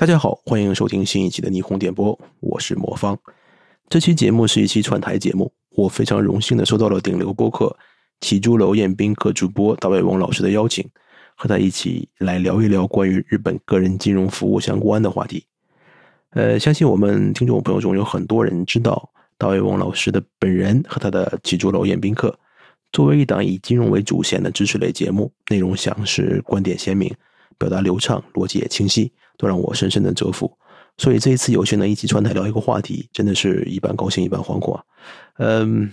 [0.00, 3.18] 大家好，欢迎收听新一期的霓虹电波，我是魔方。
[3.90, 7.76] 这期节目是一期串台节目，我非常荣幸的收到了顶流播客
[8.22, 10.88] 起朱楼宴宾客主播大卫王老师的邀请，
[11.36, 15.44] 和他一起来聊一聊关于日本个人金融服务相关的话题。
[16.30, 22.34] 呃，相信我们听众朋友中有很多人知道大卫王老师的本人和他的起朱楼宴宾客。
[22.90, 27.14] 作为一档以金融为主线的知识类节目，内容详实、观点鲜明、
[27.58, 30.52] 表达流畅、逻辑也清晰，都让我深深的折服。
[30.98, 34.84] 所以这一次有幸能一起串台聊一个话题，真的是一半高兴一半惶恐啊。
[35.38, 35.90] 嗯，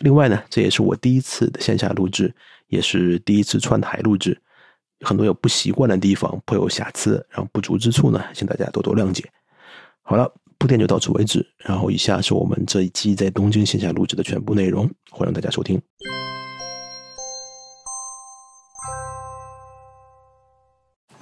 [0.00, 2.34] 另外呢，这也是我第一次的线下录制，
[2.66, 4.38] 也是第一次串台录制，
[5.00, 9.24] 很多有不习惯的地方，颇有瑕疵，然后不足之处呢，请大家多多谅解。
[10.02, 10.30] 好了。
[10.60, 15.80] 铺垫就到此为止，然后以下是我们这一期在东京线下录制的全部内容，欢迎大家收听。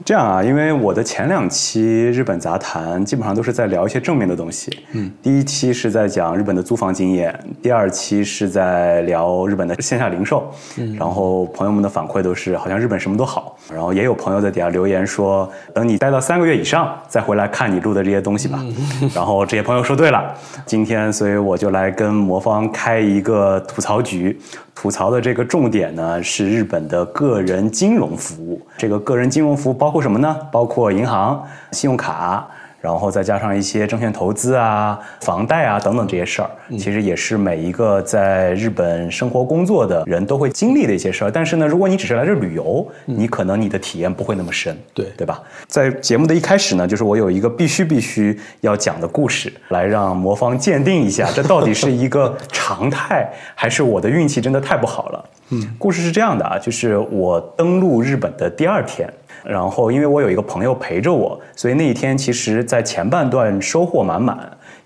[0.09, 4.75] 这样啊，因为我的前两期日本杂谈基本上都是在聊一些正面的东西。
[4.93, 10.51] 嗯，第一期是在讲日本的租房经验，第二期是在聊日本的线下零售。
[10.79, 18.65] 嗯，然后朋友们的反馈都是好像日本什么都好，然后也有朋友在底下留言说，等你待到三个月以上再回来看你录的这些东西吧。
[19.15, 20.35] 然后这些朋友说对了，
[20.65, 24.41] 今天所以我就来跟魔方开一个吐槽局。
[24.81, 28.65] 吐槽的这个重点呢是日本的个人金融服务。
[28.77, 30.37] 这个个人金融服务包括什么呢？
[30.53, 32.49] 包括银行、信用卡。
[32.81, 41.31] 然后再加上一些证券投资啊、房贷啊等等这些事儿，其实也是每一个在日本生活工作的人都会经历的一些事儿。
[41.31, 45.43] 但是呢，如果你只是来这旅游，你可能你的体验不会那么深，对对吧？
[45.67, 55.25] 在节目的一开始呢，就是我有一个必须必须要讲的故事，来让魔方鉴定一下，这到底是一个常态，还是我的运气真的太不好了？
[55.51, 59.09] 嗯，故事是这样的啊，就是我登陆日本的第二天。
[59.45, 64.37] 然后，因为我有一个朋友陪着我，所以那一天其实，在前半段收获满满。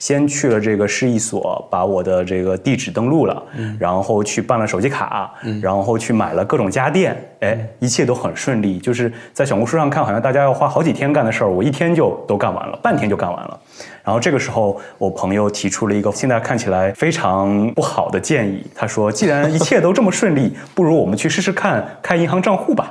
[0.02, 3.40] 先去了这个市一所，把我的这个地址登录了，
[3.78, 5.32] 然后去办了手机卡，
[5.62, 8.80] 然后去买了各种家电，哎，一切都很顺利。
[8.80, 13.60] 就是在小红书上看，好像大家要花好几天干的事儿，我一天就都干完了，半天就干完了。
[14.02, 22.90] 然后这个时候，我朋友提出了一个现在看起来非常不好的建议，他说：“既然一切都这么顺利，不如我们去试试看开银行账户吧。”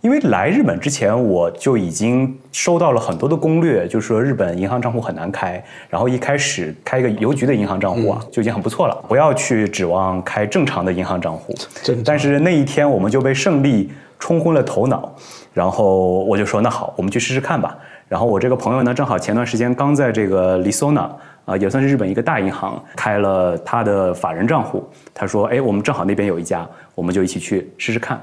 [0.00, 11.54] 因为来日本之前，我就已经收到了很多的攻略，就是说日本银行账户很难开，然后一开始开一个邮局的银行账户啊，就已经很不错了，不要去指望开正常的银行账户。
[12.02, 15.14] 但是那一天我们就被胜利冲昏了头脑，
[15.52, 17.76] 然后我就说那好，我们去试试看吧。
[18.08, 21.10] 然后我这个朋友呢，正好前段时间刚在这个 Lisona
[21.44, 24.82] 啊，也算是日本一个大银行开了他的法人账户，
[25.12, 28.18] 他说哎，我们正好那边有一家，我们就一起去试试看。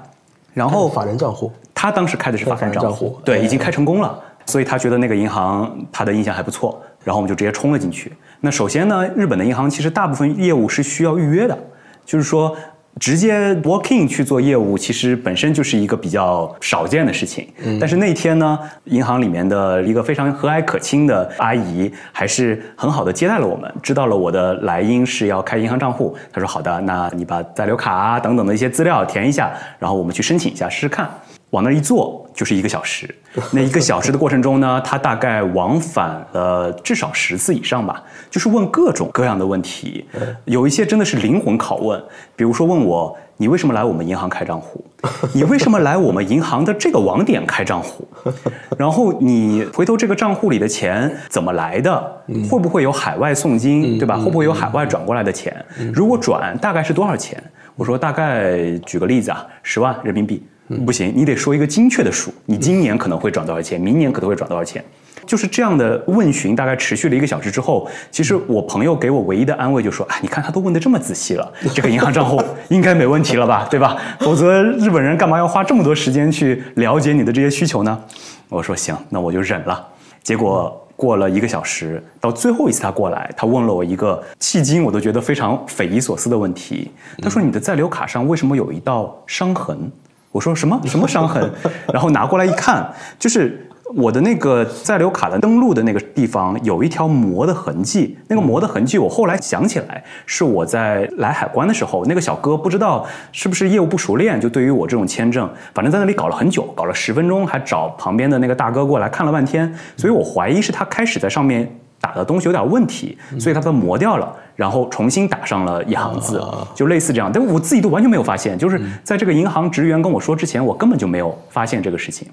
[0.58, 1.52] 然后法人账户。
[1.76, 8.12] 他当时开的是法人账户，对，已经开成功了，所以他觉得那个银行他的印象还不错，然后我们就直接冲了进去。
[8.42, 11.56] 那首先呢，日本的银行其实大部分业务是需要预约的，
[12.04, 12.56] 就是说
[13.00, 17.48] 直接 walk in 去做业务，其实本身就是一个比较少见的事情。
[17.80, 31.10] 但是那天呢，银行里面的一个非常和蔼可亲的阿姨，还是很好的接待了我们，知道了我的来因是要开银行账户，她说好的，那你把在留卡啊等等的一些资料填一下，然后我们去申请一下试试看。
[31.52, 33.10] 往那一坐就是一个小时，
[33.52, 40.06] 那一个小时的过程中呢， 他大概往返了至少十次以上吧，就是问各种各样的问题，
[40.46, 42.00] 有一些真的是灵魂拷问，
[42.36, 44.86] 比如说问我你为什么来我们银行开账户，
[45.34, 48.08] 你为什么来我们银行的这个网点开账户，
[48.78, 54.16] 然后你回头这个账户里的钱怎么来的，会不会有海外送金，对吧？
[54.16, 55.66] 会不会有海外转过来的钱？
[55.92, 57.42] 如果转，大概是多少钱？
[57.76, 60.46] 我说大概举个例子啊，十万人民币。
[60.86, 62.34] 不行，你得说一个精确的数。
[62.46, 63.80] 你今年可能会转多少钱？
[63.80, 64.84] 明年可能会转多少钱？
[65.26, 73.68] 就是这样的问询，大概持续了一个小时之后，其实我朋友给我唯一的安慰就说：“啊，你看他都问的这么仔细了， 这个银行账户应该没问题了吧？
[73.72, 73.98] 对吧？
[74.20, 78.00] 否则日本人干嘛要花这么多时间去了解你的这些需求呢？”
[78.48, 79.86] 我说：“行，那我就忍了。”
[80.24, 86.90] 结果过了一个小时，到最后一次他过来，他问了我一个迄今我都觉得非常匪夷所思的问题。
[87.22, 89.92] 他说：“你的在留卡上为什么有一道伤痕？”
[90.32, 91.52] 我说什么 什么伤痕，
[91.94, 92.88] 然后拿过来一看，
[93.18, 98.18] 就是我的那个在留卡的登录的那个地方有一条磨的痕迹。
[98.28, 109.74] 那个磨的痕迹，我后来想起来，是我在来海关的时候，那个小哥不知道是不是业务不熟练，就对于我这种签证，反正在那里搞了很久，搞了十分钟，还找旁边的那个大哥过来看了半天。
[109.96, 114.36] 所以我怀疑是他开始在上面打的东西有点问题，所以他把它磨掉了。
[114.58, 116.44] 然后重新打上了一行字，
[116.76, 118.58] 就类似这样，但我自己都完全没有发现。
[118.58, 122.28] 就是在这个银行职员跟我说之前，我根本就没有发现这个事情。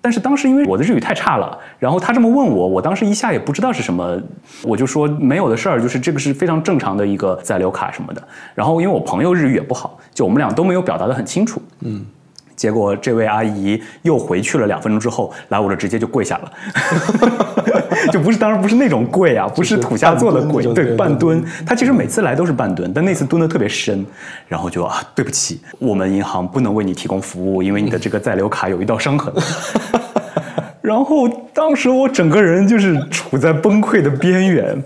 [0.00, 4.18] 但是当时因为我的日语太差了，然后他这么问我，我当时一下也不知道是什么，
[4.62, 8.22] 我就说没有的事儿，就是这个是非常正常的一个在留卡什么的。
[8.54, 11.60] 然后因为我朋友日语也不好，就我们俩都没有表达的很清楚。
[11.80, 12.04] 嗯。
[12.58, 16.52] 结果这位阿姨又回去了两分钟之后，来我这直接就跪下了，
[18.10, 21.40] 就不是当然不是那种跪啊，不是土下座的跪，对，半蹲。
[21.64, 24.04] 她其实每次来都是半蹲，但那次蹲的特别深，
[24.48, 29.32] 然后就啊，对不起，我们银行不能为你提供服务，因为你的这个在留卡有一道伤痕。
[30.82, 34.82] 然后当时我整个人就是处在崩溃的边缘，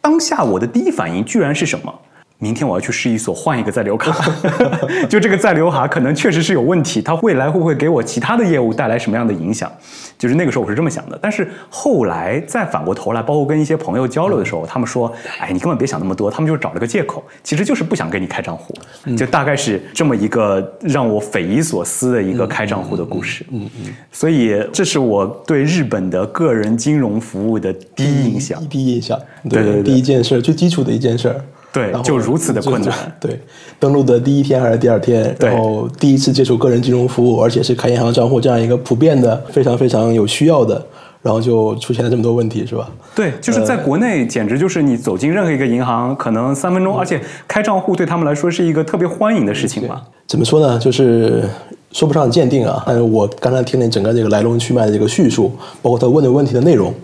[0.00, 1.92] 当下我的第一反应居然是什么？
[2.38, 4.14] 明天我要去试一所换一个在留卡，
[5.08, 9.70] 就这个在留卡可能确实是有问题，它未来会不会给我其他的业务带来什么样的影响？
[10.18, 18.74] 就是那个时候我是这么想的，但是后来再反过头来，包括跟一些朋友交流的时候，他们说：“哎，你根本别想那么多，他们就是找了个借口，其实就是不想给你开账户。”
[19.16, 23.46] 就大概是这么一个让我匪夷所思的一个开账户的故事。
[23.50, 28.66] 嗯嗯，所以这是我对日本的个人金融服务的第一印象。
[28.68, 29.18] 第一印象，
[29.48, 31.34] 对，第一件事，最基础的一件事。
[31.76, 32.94] 对，就如此的困难。
[33.20, 33.38] 对，
[33.78, 40.82] 登录的第一天还是第二天，然后第一次接触个人金融服务，而且是开银行账户这样一个普遍的、非常非常有需要的，
[41.20, 42.88] 然后就出现了这么多问题，是吧？
[43.14, 50.00] 对，就是在国内，简直就是你走进任何一个银行，可能三分钟，而且开账户对他们来说是一个特别欢迎的事情嘛。
[50.26, 50.78] 怎么说呢？
[50.78, 51.44] 就是
[51.92, 55.52] 说不上鉴定啊，但是我刚才听了整个这个来龙去脉的这个叙述，
[55.82, 56.94] 包括他问的问题的内容。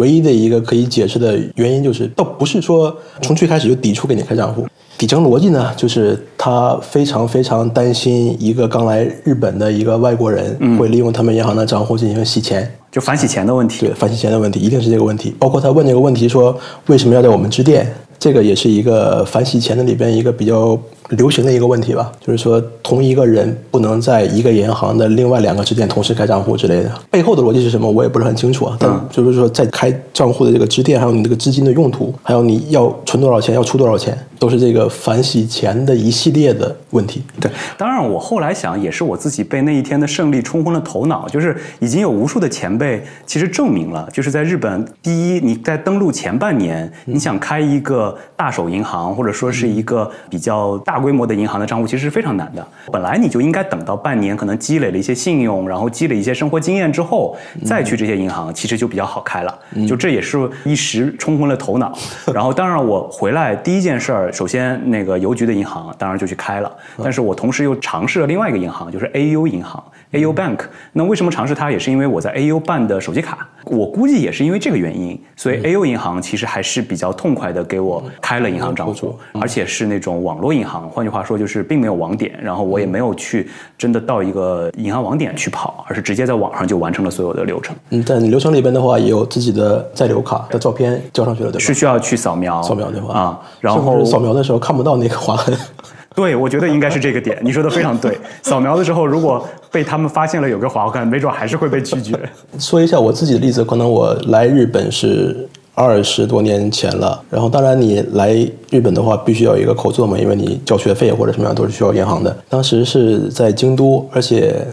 [0.00, 4.66] 唯一的一个可以解释的原因就是，倒不是说从最开始就抵触给你开账户，
[4.96, 13.86] 底层逻辑呢，就是他非常非常担心一个刚来日本的一个外国人会利用他们银行的账户进行洗钱，就反洗钱的问题。
[13.86, 15.34] 对，反洗钱的问题一定是这个问题。
[15.38, 17.86] 包括他问这个问题说，为什么要在我们支店？
[18.18, 20.78] 这个也是一个反洗钱的里边一个比较
[21.10, 26.90] 流行的一个问题吧，就是说同一个人不能在一个银行的另外两个支店同时开账户之类的。
[27.10, 28.76] 背后的逻辑是什么，我也不是很清楚啊。
[28.78, 34.16] 但就是说，在开账户的这个支店，还有你这个资金的用途，还有你要存多少钱，要出多少钱。
[34.40, 37.22] 都是这个反洗钱的一系列的问题。
[37.38, 41.28] 对，当然我后来想，也是我自己被那一天的胜利冲昏了头脑。
[41.28, 52.66] 就是已经有无数的前辈其实证明了，就是在日本，第一，你在登陆前半年，你想开一个大手银行，或者说是一个比较大规模的银行的账户，其实是非常难的。
[52.92, 59.58] 本来你就应该等到半年，可能积累了一些信用，然后积累一些生活经验之后，再去这些银行，其实就比较好开了。
[59.88, 61.96] 就这也是一时冲昏了头脑。
[62.34, 64.32] 然后，当然我回来第一件事儿。
[64.32, 69.82] 首先，那个邮局的银行当然就去开了，但是我同时又尝试了另外一个银行，就是 AU 银行。
[70.12, 70.58] AU Bank，
[70.92, 71.70] 那为什么尝试它？
[71.70, 83.48] 也是因为我在 AU 办的手机卡，我估计也是因为这个原因，所以 AU 银行其实还是比较痛快的给我开了银行账户，而且是那种网络银行，换句话说就是并没有网点，然后我也没有去
[83.78, 87.74] 真的到一个银行网点去跑，而是直接在网上就完成了所有的流程。
[87.90, 91.60] 嗯，但流程里边的话，也有自己的在留卡的照片交上去了，对吧？
[91.60, 93.14] 是需要去扫描，扫描对吧？
[93.14, 95.56] 啊，然后扫描的时候看不到那个划痕。
[96.12, 98.18] 对，我觉得应该是这个点，你说的非常对。
[98.42, 102.18] 扫描的时候，如果被他们发现了有个划痕，没准还是会被拒绝。
[102.58, 107.22] 说一下我自己的例子，可能我来日本是二十多年前了。
[107.30, 108.34] 然后，当然你来
[108.70, 112.36] 日本的话，必须要有一个口座嘛，因为你交学费或者什么样都是需要银行的。
[112.48, 114.66] 当时是在京都，而且。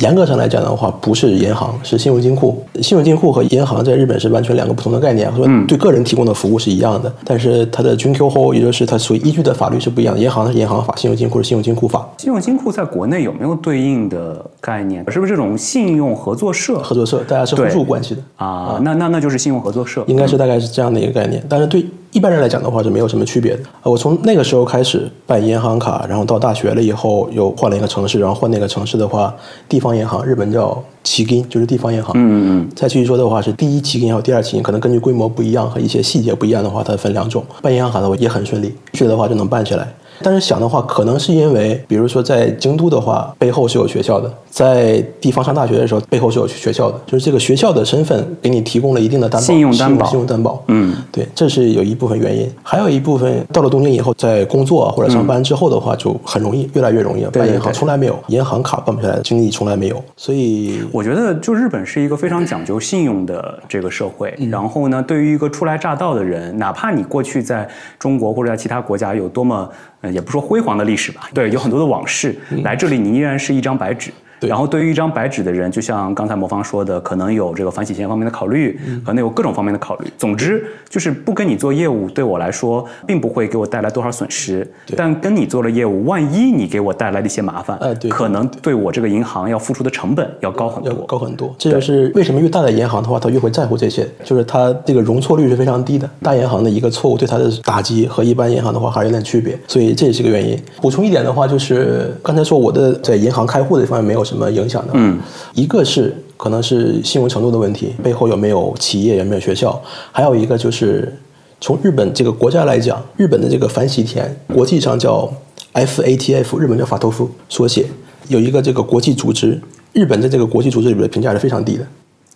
[0.00, 2.62] 严格上来讲的话，不是银行，是信用金库。
[2.82, 5.30] 信用金库和银行在日本是完全两个不同的概念。
[5.34, 10.20] 说对个人提供的服务是一样的，但是它的均 Q 后，也就是它所依据的法律是不一样的。
[10.20, 12.08] 银行是银行法，信用金库是信用金库法。
[12.18, 15.04] 信用金库在国内有没有对应的概念？
[15.10, 16.78] 是不是这种信用合作社？
[16.78, 18.80] 合作社，大家是互助关系的啊。
[18.82, 21.44] 那那那就是信用合作社，应该是大概是这样的一个概念。
[21.48, 21.84] 但是对。
[22.12, 23.62] 一般人来讲的话是没有什么区别的。
[23.82, 29.32] 我从那个时候开始办银行卡，然后到大学了以后又换了一个城市，然后换那个城市的话，
[29.68, 32.12] 地方银行，日本叫旗金，就是地方银行。
[32.16, 32.68] 嗯嗯嗯。
[32.74, 37.44] 再继续说的话是第一旗金还有第二旗金，可能根据规模不一样和一些细节不一样的话，它分两种。
[37.62, 39.86] 办银行卡的话也很顺利，去的话就能办起来。
[40.22, 50.62] 但是想的话，可能是因为，比如说在京都的话，背后是有学校的；在地方上大学的时候，背后是有学校的，就是这个学校的身份给你提供了一定的担保，信用担保，信用担保。
[50.68, 60.02] 嗯，对，这是有一部分原因，还有一部分到了东京以后，在工作或者上班之后的话，就很容易，越来越容易办银行，从来没有银行卡办不下来的经历，从来没有。
[60.16, 64.34] 所以我觉得，就日本是一个非常讲究信用的这个社会。
[64.50, 69.68] 然后呢，对于一个初来乍到的人，哪怕你过去在中国或者在其他国家有多么。
[70.02, 72.34] 呃，也不说辉煌的历史吧，对，有很多的往事。
[72.62, 74.10] 来这里，你依然是一张白纸。
[74.48, 80.06] 然后对于一张白纸的人，就像刚才魔方说的，可能有这个反洗钱方面的考虑，可能有各种方面的考虑。
[80.18, 84.66] 总之，就是不跟你做业务，对我来说并不会给我带来多少损失。
[84.96, 91.54] 但跟你做了业务，万一你给我带来了一些麻烦呃，可能对我这个银行要付出的成本要高很多，要高很多。
[91.58, 96.08] 这就是为什么越大的银行的话，他越会在乎这些，就是它这个容错率是非常低的。
[96.22, 100.58] 大银行的一个错误对它的打击和一般银行的话还是有点区别，所以这也是个原因。
[100.80, 104.92] 补充一点的话，就是刚才说我的在银行开户的这方面没有什么影响的。
[104.94, 105.18] 嗯，
[105.54, 109.78] 一个是可能是信用程度的问题，背后有没有企业，有没有学校，
[110.12, 111.12] 还有一个就是
[111.60, 115.28] 从日本这个国家来讲，日本的这个反洗钱，国际上叫
[115.74, 117.86] FATF，日本叫法托夫缩写，
[118.28, 119.60] 有一个这个国际组织，
[119.92, 121.84] 日本在这个国际组织里面的评价是非常低的。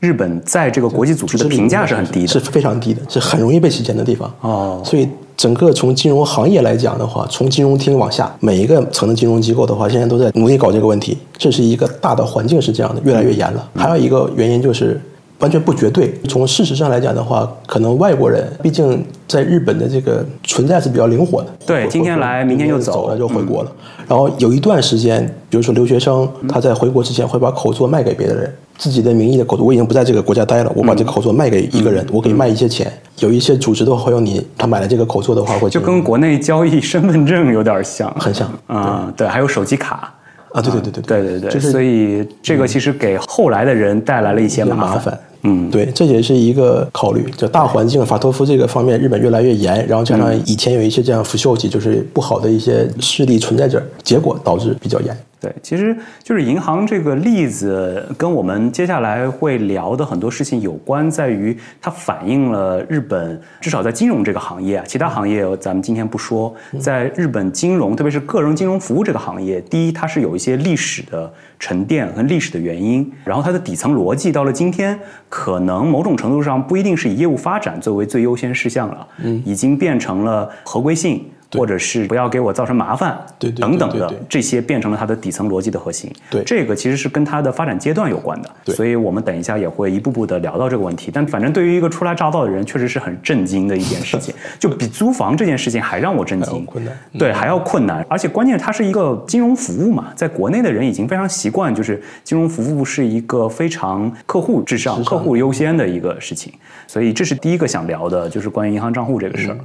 [0.00, 4.34] 日本在这个国际组织的评价是很低的，是非常低的，是很容易被洗钱的地方。
[4.40, 5.08] 哦，所以。
[5.36, 11.18] 整个从金融行业来讲的话，从金融厅往下每一个层的金融机构的话，现在都在努力搞这个问题。
[11.36, 13.68] 这是一个大的环境是这样的，越来越严了。
[13.74, 15.00] 还有一个原因就是
[15.38, 16.12] 完全不绝对。
[16.28, 21.48] 从事实上来讲的话，可能外国人毕竟在日本的这个存在是比较灵活的。
[21.66, 23.72] 对，今天来，明天就走了，就回国了。
[24.06, 28.52] 然后有一段时间，比如说留学生，他在回国之前会把口座卖给别的人。
[28.76, 32.92] 自己的名义的口座，我已经不在这个国家待了，我把这个口座卖给一个人，我可以卖一些钱。
[33.20, 39.12] 有一些组织的话，会用你他买了这个口座的话，会就跟国内交易身份证有点像，很像啊。
[39.16, 40.12] 对，还有手机卡
[40.54, 45.18] 啊，对对对对对对对，就是所以这个其实给后来的人带来了一些麻烦。
[45.42, 55.14] 嗯，对，这也是一个考虑，就大环境法托夫这个方面，日本越来越严，然后加上以前有一些这样腐朽级，就是不好的一些势力存在这儿，结果导致比较严。
[55.44, 74.98] 对，其实就是银行这个例子，跟我们接下来会聊的很多事情有关，在于它反映了日本至少在金融这个行业啊，其他行业咱们今天不说，在日本金融，特别是个人金融服务这个行业，第一它是有一些历史的沉淀和历史的原因，然后它的底层逻辑到了今天，
[75.28, 81.22] 可能某种程度上不一定是以业务发展作为最优先事项了，嗯，已经变成了合规性。
[81.54, 86.10] 或者是不要给我造成麻烦，对等等的这些变成了它的底层逻辑的核心。
[86.30, 88.50] 对，这个其实是跟它的发展阶段有关的。
[88.64, 91.10] 对，所以我们等一下也会一步步的聊到这个问题。
[91.12, 96.64] 但反正对于一个初来乍到的人，确实是很震惊的一件事情， 就比租房这件事情还让我震惊。
[96.64, 98.04] 困难，对，还要困难。
[98.08, 106.52] 而且关键它是一个金融服务嘛，在国内的人已经非常习惯，就是金融服务是一个非常客户至上、客户优先的一个事情。
[106.86, 109.56] 所以这是第一个想聊的，就是关于银行账户这个事儿。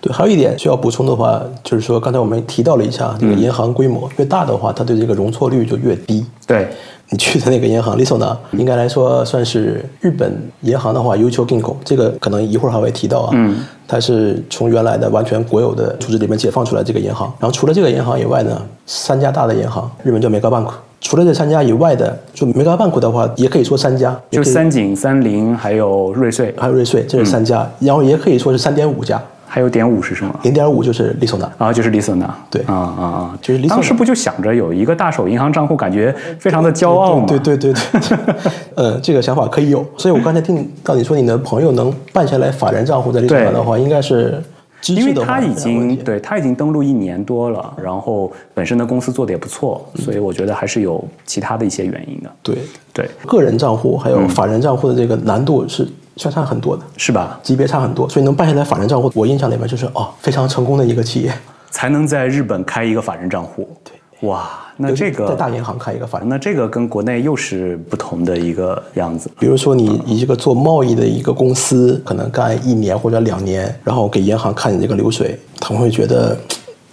[0.00, 6.24] 对，还有一点需要补充的话，就是说刚才我们提到了一下，这个银行规模越大的话，它对这个容错率就越低。
[6.46, 6.68] 对，
[7.10, 13.30] 你去的那个银行 l i s o n a 应该来说算是日本银行的话 u c h o Ginko，这个可能一会儿还会提到啊。
[13.32, 13.56] 嗯。
[13.88, 20.68] 它是从原来的完全国有的组织里面解放出来这个银行，然后除了这个银行以外呢，三家大的银行，日本叫 Mega Bank。
[21.00, 29.20] 除了这三家以外的，就 Mega Bank 的话，也可以说三家，就三井、三菱还有瑞穗，还有瑞穗，这是三家，然后也可以说是三点五家。
[29.48, 30.38] 还有点五是什么？
[30.42, 32.32] 零点五就是利索纳啊，就是利索纳。
[32.50, 37.24] 对，啊啊啊，就是当时不就想着有一个大手银行账户，感觉非常的骄傲吗？
[37.26, 38.18] 对对对对，
[38.76, 39.84] 呃，这个想法可以有。
[39.96, 44.42] 所以我刚才听到你说你的朋友能办下来法人账户在利索纳的话，应该是
[44.88, 52.30] 因为他已经对他已经登录一年多了，然后本身的公司做的也不错，所以我觉得还是有其他的一些原因的。
[52.42, 52.56] 对
[52.92, 55.88] 对，个人账户还有法人账户的这个难度是。
[56.18, 57.38] 相差很多的是吧？
[57.42, 61.32] 级别差很多，所以能办下来法人账户，我印象里面就是哦，非常成功的一个企业，
[61.70, 63.68] 才能在日本开一个法人账户。
[63.84, 69.30] 对，哇，那这个在大银行开一个法人，那这个跟国内又是不同的一个样子。
[69.38, 76.36] 比如说，你一个做贸易的一个公司，可能干一年或者两年，然后给银行看你这个流水，他们会觉得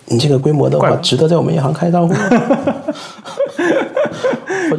[0.05, 2.13] 你这个规模的话，值得在我们银行开账户。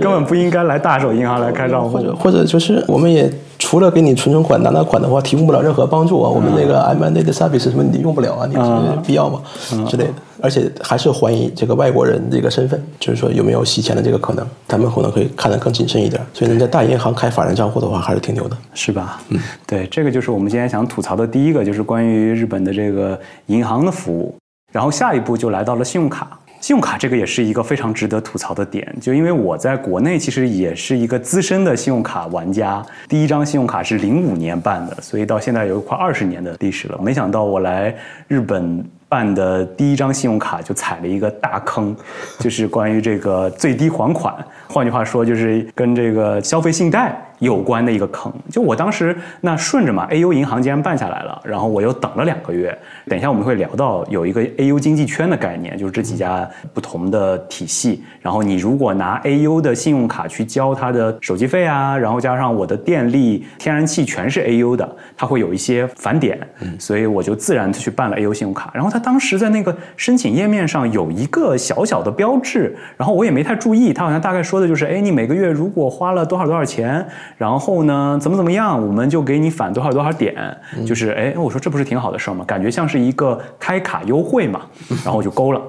[0.00, 3.33] 根本不应该来大手银行来开账户，或者或者就是我们也
[3.67, 6.31] 除了给你存存款、拿拿款的话，提供不了任何帮助啊。
[6.31, 8.55] 我们那个 M&A 的 service 什么你用不了啊，你
[9.05, 9.43] 必要吗
[9.89, 10.13] 之类的？
[10.41, 16.25] 而且还是怀疑这个外国人这个身份，就是说有没有洗钱的这个可能，他们可能会看得更谨慎一点。
[16.33, 19.21] 所以能在大银行开法人账户的话，还是挺牛的，是吧？
[19.31, 24.33] 嗯，对，这个就是我们今天想吐槽的第一个，就是关于日本的这个银行的服务。
[24.73, 26.39] 然后下一步就来到了信用卡。
[26.61, 36.99] 信用卡这个也是一个非常值得吐槽的点，就因为我在国内其实也是一个资深的信用卡玩家，第一张信用卡是零五年办的，所以到现在有快二十年的历史了。
[37.01, 37.95] 没想到我来
[38.27, 41.95] 日本办的第一张信用卡就踩了一个大坑，
[42.39, 44.35] 就是关于这个最低还款，
[44.69, 48.33] 换句话说就是跟这个消费信贷有关的一个坑。
[48.51, 52.77] 就我当时那顺着嘛，AU 银行既然办下来了，然后我又等了两个月。
[53.07, 58.03] 等一下我们会聊到有一个 AU 经济圈的概念，就是这几家不同的体系。
[58.21, 66.37] 然后你如果拿 AU 的信用卡去交它的手机费啊，然后加上我的电力、天然气全是 AU 的，它会有一些返点，
[66.81, 68.73] 所以我就自然去办了 AU 信用卡。
[68.75, 80.35] 然后它当时在那个申请页面上有一个小小的标志，然后我也没太注意，它好像大概说的就是，哎，你每个月如果花了多少多少钱，然后呢怎么怎么样，我们就给你返多少多少点，
[80.85, 82.45] 就是哎，我说这不是挺好的事儿吗？
[82.45, 82.97] 感觉像是。
[82.97, 84.62] 是一个开卡优惠嘛，
[85.05, 85.61] 然后我就勾了，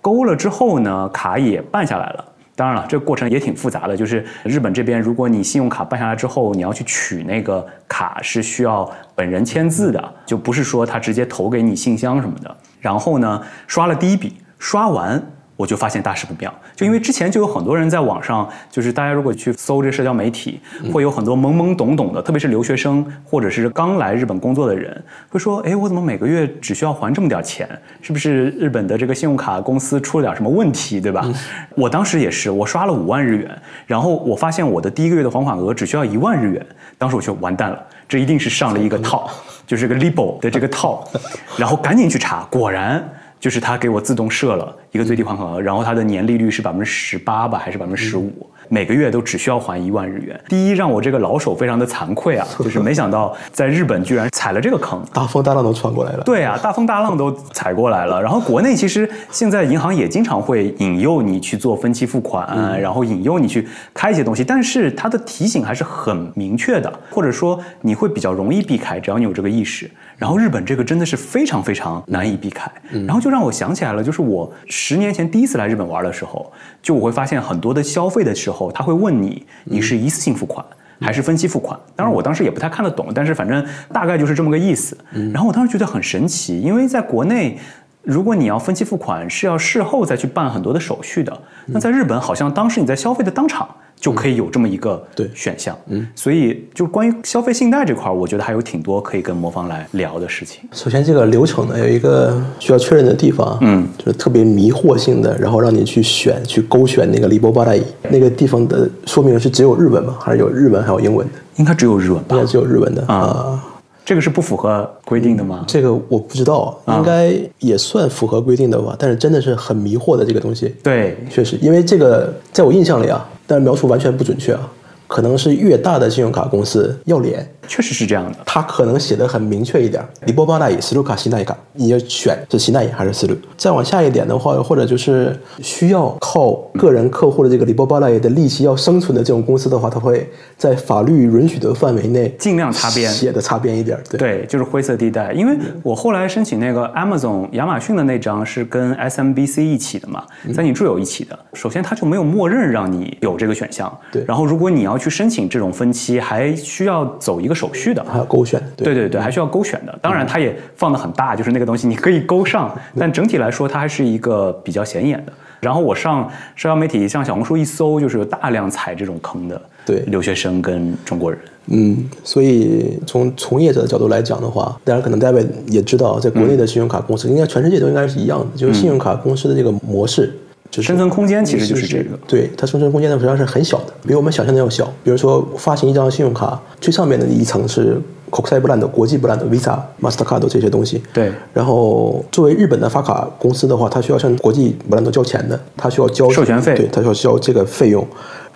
[0.00, 2.24] 勾了之后呢，卡也办下来了。
[2.56, 12.56] 当然了，这个过程也挺复杂的，就是日本这边，如果你信用卡办下来之后，你要去取那个卡是需要本人签字的，就不是说他直接投给你信箱什么的。
[12.80, 15.22] 然后呢，刷了第一笔，刷完。
[15.56, 20.58] 我就发现大事不妙，就因为之前就有很多人在网上，就是大家如果去搜这社交媒体，
[20.90, 27.68] 会有很多懵懵懂懂的，特别是留学生或者是刚来日本工作的人，会说：“哎，我怎么每个月只需要还这么点钱？
[28.00, 31.30] 是不是日本的这个信用卡公司出了点什么问题，对吧？”
[31.76, 39.28] 我当时也是，我刷了五万日元，然后我发现我的第一个月的还款额只需要一万日元，当时我就完蛋了，这一定是上了一个套，
[39.70, 41.08] 就是个 Libo 的这个 套，
[41.56, 43.08] 然后赶紧去查，果然。
[43.38, 48.30] 就是他给我自动设了一个最低还款额，然后它的年利率是百分之十八吧，还是百分之十五？
[48.72, 50.40] 每个月都只需要还一万日元。
[50.48, 56.22] 第一，让我这个老手非常的惭愧啊， 就是没想到在日本居然踩了这个坑，大风大浪都穿过来了。
[56.22, 58.22] 对啊，大风大浪都踩过来了。
[58.22, 69.90] 然后国内其实现在银行也经常会引诱你去做分期付款，然后引诱你去开一些东西，但是它的提醒还是很明确的，或者说你会比较容易避开，只要你有这个意识。
[70.20, 72.70] 然后日本这个真的是非常非常难以避开，
[73.06, 78.70] 然后就让我想起来了，就是我十年前第一次来日本玩的时候，就我会发现很多的消费的时候。
[78.70, 80.62] 他会问你，你是一次性付款
[81.00, 81.80] 还是分期付款？
[81.96, 84.94] 当然，我当时也不太看得懂，但是反正大概就是这么个意思。
[85.32, 87.58] 然后我当时觉得很神奇，因为在国内，
[88.02, 91.36] 如果你要分期付款，是要事后再去办很多的手续的。
[91.66, 93.68] 那在日本，好像当时你在消费的当场。
[94.00, 100.66] 就可以有这么一个对选项，嗯，所以就关于消费信贷这块儿，我觉得还有挺多可以跟魔方来聊的事情。
[100.72, 107.78] 首先，这个流程呢有一个需要确认的地方，嗯，就是特别迷惑性的，然后让你去选、去勾选那个里波巴代
[108.08, 110.16] 那个地方的说明是只有日文吗？
[110.18, 111.34] 还是有日文还有英文的？
[111.56, 112.36] 应该只有日文吧？
[112.36, 113.62] 应该只有日文的啊。
[114.04, 115.64] 这个是不符合规定的吗？
[115.68, 118.96] 这个我不知道，应该也算符合规定的吧。
[118.98, 120.74] 但是真的是很迷惑的这个东西。
[120.82, 123.28] 对，确实，因为这个在我印象里啊。
[123.46, 124.72] 但是描述完全不准确啊。
[125.10, 128.38] 可能是越大的信用卡公司要脸，确实是这样的。
[128.46, 133.36] 他可能写的很明确一点，里波巴奈伊斯路卡西奈卡，你要选是西奈伊还是斯路。
[133.56, 143.98] 再往下一点的话，或者就是需要靠个人客户的这个里波巴奈伊的利息要生存的这种公司的话，他会在法律允许的范围内尽量擦边，写的擦边一点。
[144.16, 145.32] 对，就是灰色地带。
[145.32, 150.22] 因为我后来申请那个 Amazon 亚马逊的那张是跟 SMBC 一起的嘛，
[150.54, 151.36] 在你住友一起的。
[151.54, 153.92] 首先，他就没有默认让你有这个选项。
[154.12, 158.62] 对，然后如果你要去申请这种分期，还需要走一个手续的，还要勾选。
[158.76, 159.98] 对对对，还需要勾选的。
[160.02, 165.32] 当然，它也放的很大，就是那个东西你可以勾上，但整体来说，它还是一个比较显眼的。
[165.60, 171.38] 然后我上社交媒体，像小红书一搜，就是有大量踩这种坑的，对留学生跟中国人。
[171.66, 180.34] 嗯，所以从从业者的角度来讲的话，大家可能大家也知道，在国内的信用卡公司，应该全世界都应该是一样的，就是信用卡公司的这个模式。
[180.70, 184.84] 生存空间其实就是这个，对它生存空间呢实际上是很小的，比我们想象的要小。
[185.02, 191.02] 比如说发行一张信用卡，最上面的一层是国际不烂的国际不烂的 Visa、Mastercard 这些东西。
[191.12, 191.32] 对。
[191.52, 198.06] 然后作为日本的发卡公司的话，它需要向国际不烂都交钱的，它需要交授权费，对，它需要交这个费用。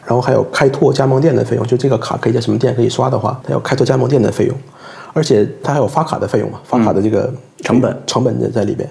[0.07, 4.55] 然后还有开拓加盟店的费用，就这个卡可以在什么店可以刷的话，它要开拓加盟店的费用，
[5.14, 8.87] 而且它还有发卡的费用嘛，发卡的这个成本成本在在里边。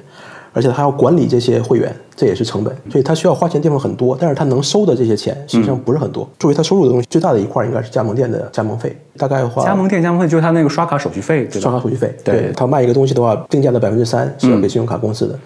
[0.53, 6.29] 而且他要管理这些会员，这也是成本，所以他需要花钱地方很多，但是他能收的这些钱实际上不是很多。
[6.39, 9.65] 作为他收入的东西，最大的一块应该是加盟店的加盟费，大概花。
[9.65, 15.37] 加盟店加盟费就是他那个刷卡手续费，对刷卡手续费，对他卖一个东西的话，定价的百分之三是要给信用卡公司的。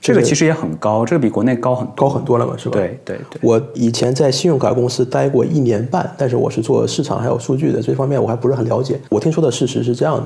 [0.00, 2.78] 这个其实也很高，这个比国内高很高很多了嘛，是吧？
[2.78, 3.40] 对对对。
[3.42, 9.00] 我以前在信用卡公司待过一年半，但是我是做市场还有数据的，这方面我还不是很了解。
[9.08, 10.24] 我听说的事实是这样的。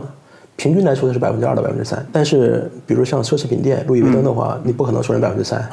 [0.59, 5.65] 平均来说的是百分之二到百分之三，但是比如像奢侈品店路易威登的话，你不可能收人百分之三，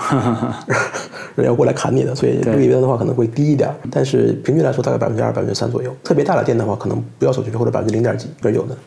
[1.33, 5.91] 人要过来砍你的，所以路易威登的话可能会低一点，但是平均来说大概百分之二百分之三左右。
[6.03, 8.77] 特别大的店的话，可能不要手续费或者百分之零点几，这是有的。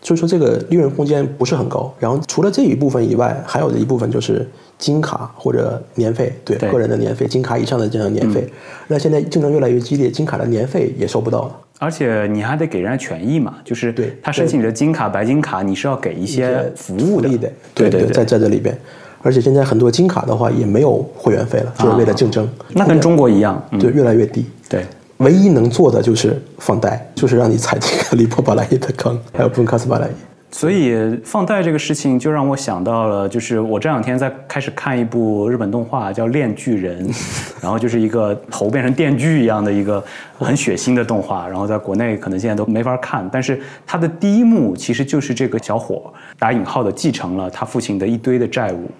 [0.00, 1.92] 所以说这个利润空间不是很高。
[1.98, 8.48] 然后除了这一部分以外，还有的一部分就是金卡或者年费，对个人的年费，金卡以上的这样年费。
[8.86, 11.56] 那现在竞争越来越激烈，金卡的年费也收不到了。
[11.78, 17.28] 而且你还得给人家权益嘛，就是他申请的金卡、白金卡，你是要给一些服务的。
[17.74, 18.76] 对对，在在这里边。
[19.22, 22.48] 而且现在很多金卡的话也没有会员费了，就是为了竞争。
[22.70, 24.46] 那跟中国一样，对，越来越低。
[24.68, 24.84] 对。
[25.18, 30.10] 唯一能做的就是放贷，就是让你踩这个里波巴莱伊的坑，还有布卡斯巴莱伊。
[30.50, 37.06] 所以放贷这个事情就让我想到了，就是我这两天在开始看一部日本动画，叫《链锯人》，
[37.62, 40.02] 然后就是一个头变成电锯一样的一个
[40.38, 43.28] 很血腥的动画，然后在国内可能现在都没法看。
[43.30, 48.90] 但是它的第一幕其实就是这个小伙打引号的继承了他父亲的一堆的债务，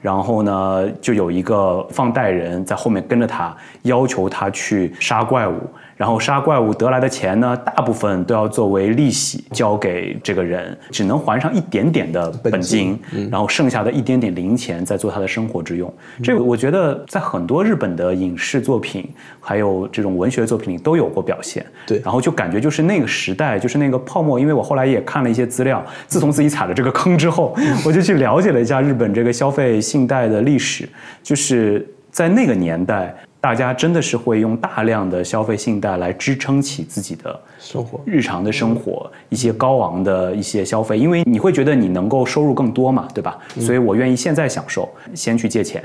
[0.00, 5.60] 然后呢就有一个放贷人在后面跟着他，要求他去杀怪物。
[5.96, 12.98] 然后杀怪物得来的钱呢，大部分都要作为利息交给这个人，只能还上一点点的本金，
[13.30, 15.92] 然后剩下的一点点零钱再做他的生活之用。
[16.22, 19.08] 这个我觉得在很多日本的影视作品，
[19.40, 21.64] 还有这种文学作品里都有过表现。
[21.86, 24.38] 对，然后就感觉就是那个时代，就是那个泡沫。
[24.38, 27.56] 因为我后来也看了一些资料，自从自己踩了这个坑之后，
[27.86, 30.86] 我就去了解了一下日本这个消费信贷的历史，
[31.22, 33.16] 就是在那个年代。
[33.40, 43.38] 大家真的是会用大量的消费信贷来支撑起自己的生活、日常的生活，一些高昂的一些消费，因为你会觉得你能够收入更多嘛，对吧？
[43.60, 45.84] 所以我愿意现在享受，先去借钱，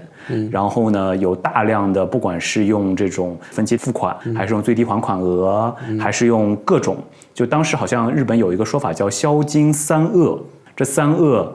[0.50, 6.98] 然后呢，有大量的不管是用这种分期付款，还是用最低还款额，还是用各种，
[7.34, 10.44] 就当时好像日本有一个说法叫“销金三恶”，
[10.76, 11.54] 这三恶，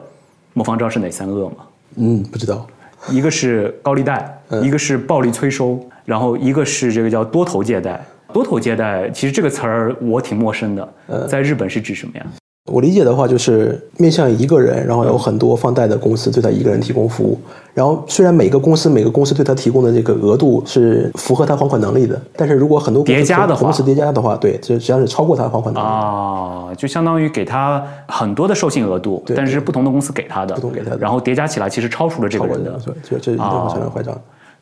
[0.53, 1.55] 莫方知道是哪三恶吗？
[1.95, 2.65] 嗯，不知道。
[3.09, 5.79] 一个是高利贷，一个是暴力催收。
[6.05, 12.25] 然后一个是这个叫多头借贷，多头借贷其实这个词儿我挺陌生的，在日本是指什么呀？
[12.67, 17.39] 我理解的话就是面向一个人，然后有很多放贷的公司对他一个人提供服务。
[17.73, 34.19] 然后虽然每个公司每个公司对他提供的这个额度是符合他还款能力的，但是如果很多叠加的话，同时叠加的话，对，这实际上是超过他还款能力啊，就相当于给他很多的授信额度，但是不同的公司给他的，不同给他的，然后叠加起来其实超出了这个人的，这这一定会产生坏账。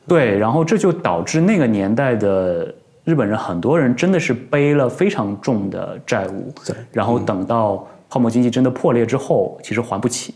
[0.07, 2.71] 对，然后这就导致那个年代的
[3.05, 6.53] 日本人，很多人真的是背了非常重的债务，
[6.91, 10.35] 然后等到泡沫经济真的破裂之后，其实还不起。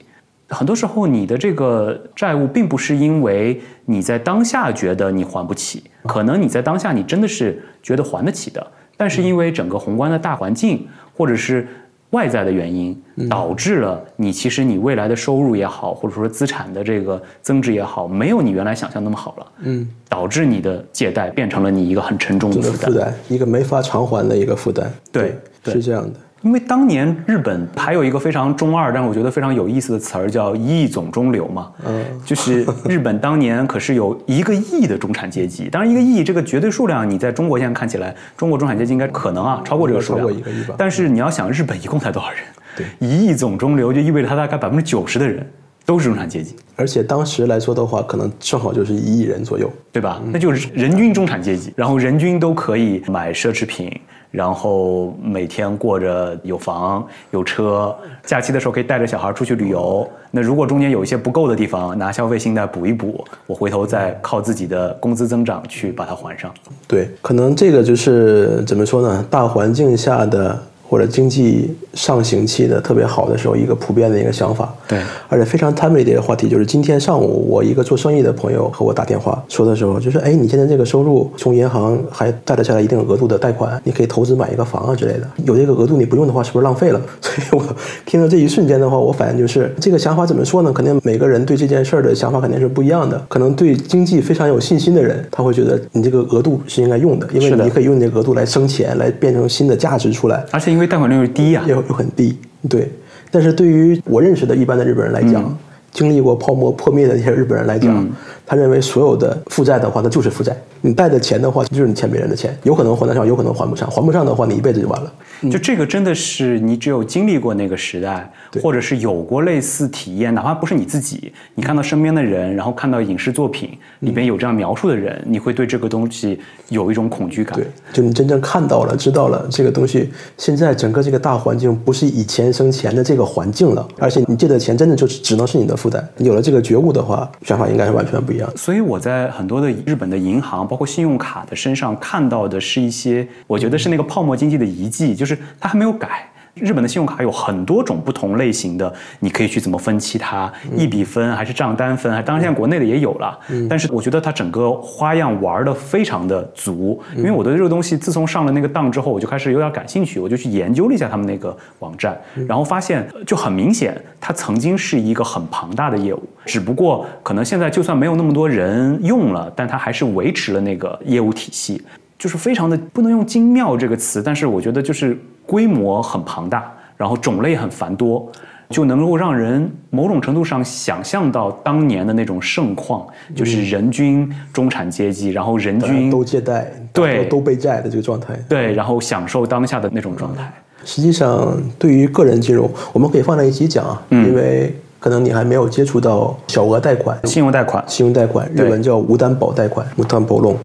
[0.49, 8.65] 很多时候，你的这个债务并不是因为你在当下觉得你还不起，可能你在当下你真的是觉得还得起的，
[8.97, 11.67] 但是因为整个宏观的大环境，或者是。
[12.11, 19.45] 外在的原因导致了你其实你未来的收入也好，或者说资产的这个增值也好，没有你原来想象那么好了。
[19.59, 24.91] 嗯，导致你的借贷变成了你一个很沉重的负担，一个没法偿还的一个负担。
[25.11, 26.19] 对，是这样的。
[26.41, 35.69] 因为当年日本还有一个非常中二，但是我觉得非常有意思的词儿叫“一亿总中流”嘛，嗯，就是日本当年可是有一个亿的中产阶级。
[35.69, 40.75] 当然，一个亿这个绝对数量，你在中国现在看起来，中国中产阶级应该可能啊超过这个数量，超过一个亿吧。
[40.77, 42.39] 但是你要想，日本一共才多少人？
[42.77, 45.45] 对，一亿总中流就意味着他大概百分之九十的人
[45.89, 50.21] 都是中产阶级，而且当时来说的话，可能正好就是一亿人左右，对吧？
[50.31, 53.99] 那就是人均中产阶级，然后人均都可以买奢侈品。
[54.29, 60.07] 然后每天过着有房有车，假期的时候可以带着小孩出去旅游。
[60.29, 66.53] 那如果中间有一些不够的地方，拿消费信贷补一补，我回头再靠自己的工资增长去把它还上。
[66.87, 69.25] 对，可能这个就是怎么说呢？
[69.27, 70.61] 大环境下的。
[70.89, 74.73] 或者经济上行期的特别好的时候，一个普遍的一个想法。
[74.87, 85.29] 对，而且非常 timely 的一个话题，就是今天上午我一个做生意的朋友和我打电话说的时候，就是哎，你现在这个收入从银行还贷得下来一定额度的贷款，你可以投资买一个房啊之类的。
[85.45, 86.99] 有这个额度你不用的话，是不是浪费了？
[87.21, 87.63] 所以我
[88.05, 90.73] 听到这一瞬间的话，我反应就是这个想法怎么说呢？
[90.73, 93.23] 肯定每个人对这件事儿的想法肯定是不一样的。
[93.27, 102.37] 可能对经济非常有信心的人，他会觉得你这个额度是应该用的，因为你可以用你这个额度来生钱，来变成新的价值出来，而且为贷款利率低呀，又又很低，
[102.69, 102.91] 对。
[103.31, 105.55] 但是对于我认识的一般的日本人来讲，
[105.91, 108.07] 经历过泡沫破灭的那些日本人来讲，
[108.45, 110.55] 他认为所有的负债的话，那就是负债。
[110.81, 113.89] 你贷的钱的话，就是你欠别人的钱，有可能还得上，有可能还不上。
[113.91, 115.11] 还不上的话，你一辈子就完了。
[115.43, 123.71] 就这个真的是你只有经历过那个时代，或者是有过类似体验，哪怕不是你自己，你看到身边的人，然后看到影视作品
[124.01, 127.57] 里边有这样描述的人，你会对这个东西有一种恐惧感。
[127.57, 136.07] 对，就你真正看到了、知道了这个东西，现在整个这个大环境不是以前生钱的这个环境了，而且你借的钱真的就只能是你的负担。
[136.17, 138.49] 有了这个觉悟的话，想法应该是完全不一样。
[138.55, 140.49] 所以我在很多的日本的银行。
[140.69, 145.28] 包括信用卡的身上看到的是一些，我觉得是那个泡沫经济的遗迹，就是
[145.59, 146.25] 它还没有改。
[146.55, 152.11] 日本的信用卡有很多种不同类型的，你可以去怎么分期它，一笔分还是账单分？
[152.25, 153.39] 当然现在国内的也有了，
[153.69, 157.01] 但是我觉得它整个花样玩的非常的足。
[157.15, 171.81] 因为我对这个东西自从上了那个当之后，我就开始有点感兴趣，我就去研究了一下他们那个网站，然后发现就很明显，它曾经是一个很庞大的业务，只不过可能现在就算没有那么多人用了，但它还是维持了那个业务体系。
[172.19, 178.29] 就是非常的不能用精妙这个词，但是我觉得就是规模很庞大，然后种类很繁多，
[178.69, 190.51] 就能够让人某种程度上想象到当年的那种盛况，就是人均中产阶级，然后人均都借贷，对，都背债的这个状态，对，然后享受当下的那种状态。
[190.83, 200.55] 实际上，对于个人金融，我们可以放在一起讲啊，因为可能你还没有接触到小额贷款、信用贷款、信用贷款，日文叫无担保贷款，无担保 loan。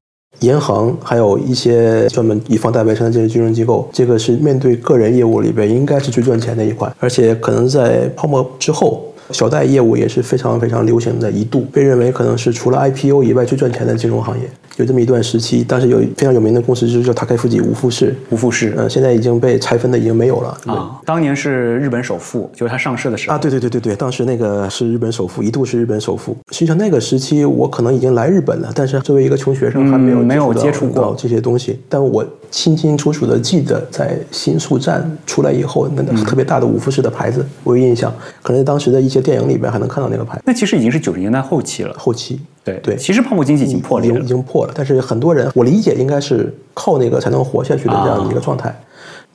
[0.40, 9.02] 银行还有一些专门以房贷为生的这些金融机构，这个是面对个人业务里边应该是最赚钱的一块，而且可能在泡沫之后。
[9.30, 15.62] 小贷业务也是非常非常流行的，一度被认为可能是除了 IPO 以外最赚钱的金融行业，有这么一段时期。
[15.64, 21.00] 当时有非常有名的公司就是叫塔开富吉无富士，无富士，嗯，现在已经被拆分的已经没有了啊。
[21.04, 26.36] 当年是日本首富，就是它上市的时候啊，对对对对对，当时那个是日本首富，一度是日本首富。
[26.50, 32.24] 实际上那个时期我可能已经来日本了，但是作为一个穷学生还没有没有接触过这些东西，但我。
[32.50, 38.14] 清清楚楚的记得，在新宿站出来以后，那个特别大的五富士的牌子，我有印象。
[38.42, 40.40] 可能当时的一些电影里边还能看到那个牌。
[40.46, 41.92] 那其实已经是九十年代后期了。
[41.98, 42.96] 后期，对对。
[42.96, 44.72] 其实泡沫经济已经破了，已经破了。
[44.74, 48.74] 但是很多人，我理解应该是靠那个才能活下去的这样的一个状态。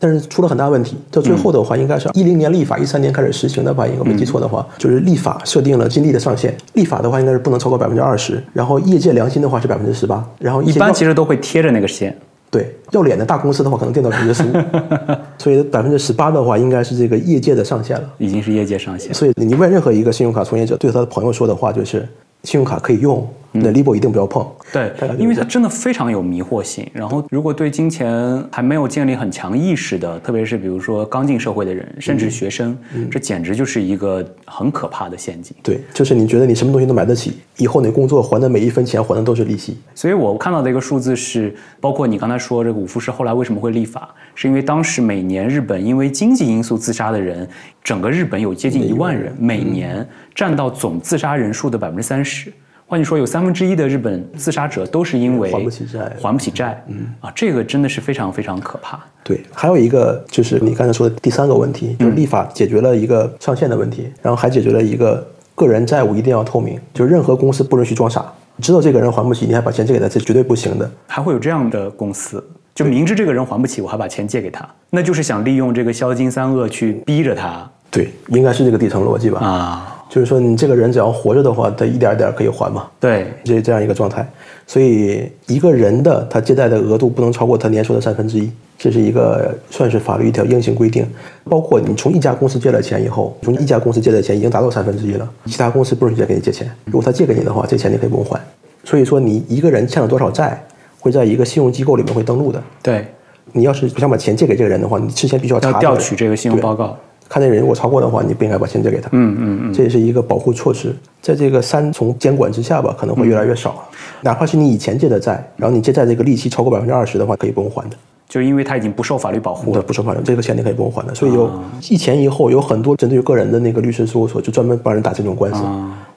[0.01, 0.97] 但是出了很大问题。
[1.11, 3.85] 到最后的话，应该是一零年立法，一三年开始实行的吧？
[3.85, 6.55] 应该没记错的话，就是立法设定了金利的上限。
[6.73, 8.41] 立法的话，应该是不能超过百分之二十。
[8.53, 10.25] 然后业界良心的话是百分之十八。
[10.39, 12.17] 然后一般其实都会贴着那个线。
[12.49, 14.53] 对，要脸的大公司的话，可能定到百分之十五，
[15.37, 19.13] 所以百分之十八的话，应该是这个业界的上限了，已经是业界上限。
[19.13, 22.07] 所以你问任何一个信用卡从业者，对他的朋友说的话就是。
[22.43, 24.47] 信用卡可以用，那 Libo 一定不要碰。
[24.71, 26.87] 对，因为它真的非常有迷惑性。
[26.93, 32.77] 然后，如果对金钱还没有建立很强意识的，特别是比如说刚进社会的人，甚至学生，
[33.09, 35.55] 这简直就是一个很可怕的陷阱。
[35.63, 39.77] 对，就是你觉得你什么东西都买得起，以后你工作还的每一分钱还的都是利息。
[39.95, 47.47] 所以我看到的一个数字是，包括你刚才说这个五富士后来为什么会立法，是因为当时每年日本因为经济因素自杀的人。
[47.81, 52.53] 整个日本有接近一万人，每年占到总自杀人数的百分之三十。
[52.89, 56.83] 换句说，有三分之一的日本自杀者都是因为还不起债，还不起债。
[56.87, 58.99] 嗯啊，这个真的是非常非常可怕。
[59.23, 65.23] 对，还有一个就是你刚才说的第三个问题，就是立法解决了一个上限的问题，然后还解决了一个
[65.53, 68.25] 个人债务一定要透明，就是任何公司不允许装傻，
[68.59, 70.89] 知道这个人还不起，你还把钱借给他，这绝对不行的。
[71.05, 72.43] 还会有这样的公司？
[72.73, 77.69] 就明知这个人还不起，我还把钱借给他，那就是想利用这个销金三恶去逼着他。
[77.91, 79.39] 对，应该是这个底层逻辑吧？
[79.45, 82.87] 啊，就是说你这个人只要活着的话，他一点点可以还嘛？
[82.99, 84.27] 对，这这样一个状态。
[84.65, 91.07] 所以一个人的他借贷的额度不能超过他年收的三分之一，这是一个算是法律一条硬性规定。
[91.45, 96.69] 包括你从一家公司借了钱以后，从一家公司借的钱已经达到三分之一了，其他公司不允许再给你借钱。
[96.85, 98.41] 如果他借给你的话，这钱你可以不用还。
[98.83, 100.61] 所以说你一个人欠了多少债？
[101.01, 102.61] 会在一个信用机构里面会登录的。
[102.83, 103.07] 对，
[103.53, 106.97] 你要是不想把钱借给这个人的话，你事先必须要查调取这个信用报告，
[107.29, 109.07] 看那人如果超过的话，你不应该把钱借给他。
[109.11, 110.93] 嗯嗯嗯，这也是一个保护措施。
[111.21, 113.81] 在这个三重监管之下吧，可能会越来越少了。
[114.21, 117.95] 哪怕是你以前借的债，然后你借债这个利息超过百分之二十的话，可以不用还的。
[118.29, 121.15] 就是因为他已经不受法律保护，了，不受法律，这个钱你可以不用还的。
[121.15, 121.51] 所以有
[121.89, 125.63] 一前一后有很多针对于个人的那个律师事务所，就专门帮人打这种官司。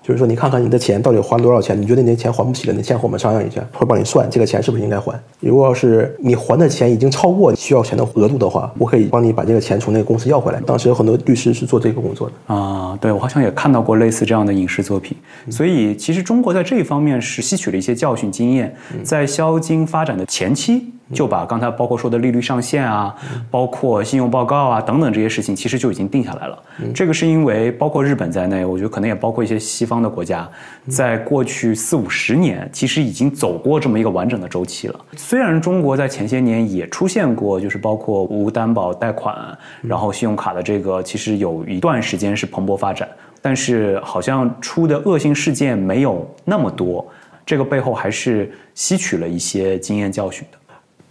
[0.02, 1.80] 就是说，你看看你的钱到底花了多少钱？
[1.80, 2.74] 你觉得你的钱还不起了？
[2.74, 5.18] 你先和我们商量一下，会帮你算这个钱是不是应该还。
[5.38, 10.60] 如果要是你还的钱已经超过需要钱的额度的话，我可以帮你把这个钱从那个公司要回来。
[10.66, 12.98] 当时有很多律师是做这个工作的啊。
[13.00, 15.16] 对，我好像也看到过类似这样的影视作品。
[15.48, 20.92] 所以，其实中国在这一方面是吸取了一些教训经验，在销金发展的前期。
[21.12, 23.14] 就把刚才包括说的利率上限啊，
[23.50, 26.58] 包括信用报告啊等等这些事情，其实就已经定下来了。
[26.94, 30.48] 这个是因为包括日本在内，我觉得可能也包括一些西方的国家，
[30.88, 34.98] 在过去四五十年，其实已经走过这么一个完整的周期了。
[35.16, 39.36] 虽然中国在前些年也出现过，就是包括无担保贷款，
[39.82, 43.08] 然后信用卡的这个，其实有一段时间是蓬勃发展，
[43.40, 47.06] 但是好像出的恶性事件没有那么多。
[47.44, 50.58] 这个背后还是吸取了一些经验教训的。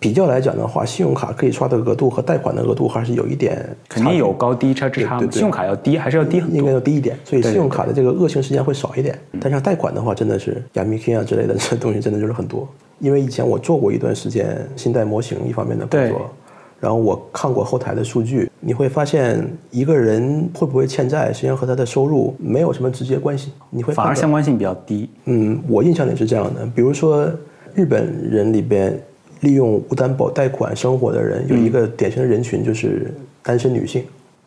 [0.02, 5.20] 比较来讲的话，信用卡可以刷的额度和贷款的额度还是有一点，肯定有高低差之差。
[5.30, 6.58] 信用卡要低，还是要低很多？
[6.58, 9.16] 应该要低一点，所以信用卡的这个恶性事件会少一点。
[9.40, 12.68] 但像贷款的话，真的是亚米 K 啊之类的这东西，真的就是很多。
[12.98, 16.32] 因为以前我做过一段时间信贷模型一方面的工作，
[16.80, 23.52] 然后我看过后台的数据，你会发现一个人会不会欠债，实际上和他的收入没有什么直接关系。
[23.70, 25.08] 你会反而相关性比较低。
[25.26, 26.66] 嗯，我印象里是这样的。
[26.74, 27.32] 比如说，
[27.76, 29.00] 日本人里边
[29.42, 34.04] 利用无担保贷款生活的人，有一个典型的人群就是单身女性。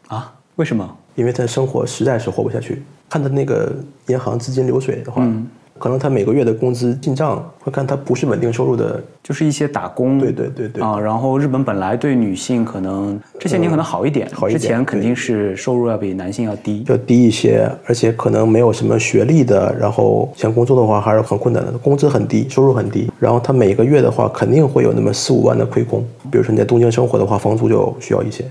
[0.09, 0.35] 啊？
[0.57, 0.97] 为什么？
[1.15, 2.83] 因为她生活实在是活不下去。
[3.09, 3.75] 看她那个
[4.07, 5.25] 银行资金流水的话。
[5.79, 10.19] 可能他每个月的工资进账会看他不是稳定收入的，就是一些打工。
[10.19, 14.61] 对对对对啊，然后日本本来对女性可能这些年可能好一点，好一点。
[14.61, 23.11] 之前肯定是收入要比男性要低，要低一些，而且可能没有什么学历的，然后想工作的话还是很困难的，工资很低，收入很低。
[23.19, 28.45] 然后他每个月的话肯定会有那么四五万的亏空，比如说你在东京生活的话，房租就需要一些。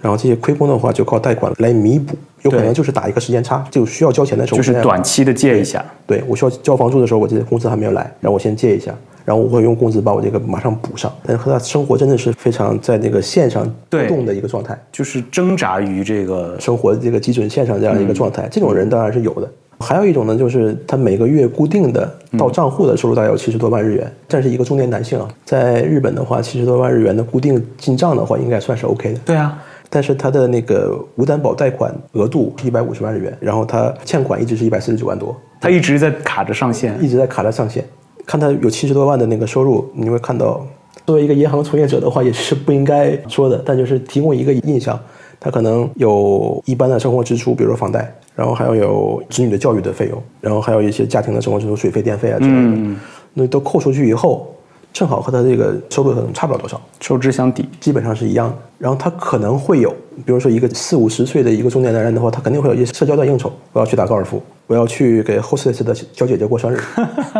[0.00, 5.84] 然后这些亏空的话，就靠贷款来弥补，有可能就是打一个时间差，就需要交钱的时候，就是短期的借一下。
[6.06, 8.94] 对我需要交房租的时候，我这工资还没有来，然后我先借一下，
[9.24, 11.12] 然后我会用工资把我这个马上补上。
[11.24, 18.48] 但是和他生活真的是非常在那个线上波动的一个状态，就是挣扎于这个生活的这个基准线上这样一个状态。
[18.50, 19.50] 这种人当然是有的。
[19.78, 29.18] 还有一种呢，就是他每个月固定的到账户的收入大概有七十多万日元，这是一个中年男性啊，在日本的话，七十多万日元的固定进账的话，应该算是 OK 的。
[29.26, 29.62] 对啊。
[29.88, 37.84] 但是他的那个无担保贷款额度是一百五十万日元，然后他欠款一直是一百四十九万多，他一直在卡着上限，一直在卡着上限。
[38.26, 40.66] 看他有七十多万的那个收入，你会看到，
[41.06, 44.98] 作为一个银行从业者的话，也是不应该说的，但就是提供一个印象，
[45.38, 52.96] 他可能有一般的生活支出，比如说房贷，然后还要有子女的教育的费用，然后还有一些家庭的生活支出，水费、电费啊之类的，
[53.34, 54.52] 那都扣出去以后。
[54.96, 58.56] 正好和他这个收入可能差不了多少，收支相抵，基本上是一样的。
[58.78, 59.90] 然后他可能会有，
[60.24, 63.52] 比如说一个四五十岁的一个中年男人的话，他肯定会有一些社交的应酬。
[63.74, 66.80] 我要去打高尔夫，我要去给 hostess 的小姐姐过生日，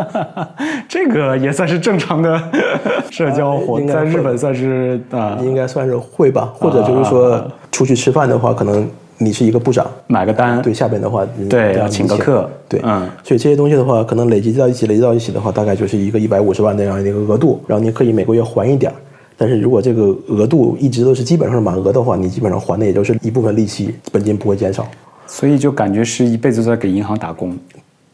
[0.87, 2.39] 这个也算是正常的
[3.09, 6.53] 社交活动，在日本算是啊，应该算是会吧。
[6.53, 8.87] 或者就是说出去吃饭的话，可能。
[9.19, 18.95] 你是一个部长，买个单，对下边的话，对要请个客，对，嗯，所以这些东西的话，可能累积到一起，累积到一起的话，大概就是一个一百五十万那样的一个额度，然后你可以每个月还一点儿，
[19.35, 24.87] 但是如果这个额度一直都是基本上是满额的话，你基本上还的也就是一部分利息，本金不会减少，
[25.25, 27.57] 所以就感觉是一辈子都在给银行打工。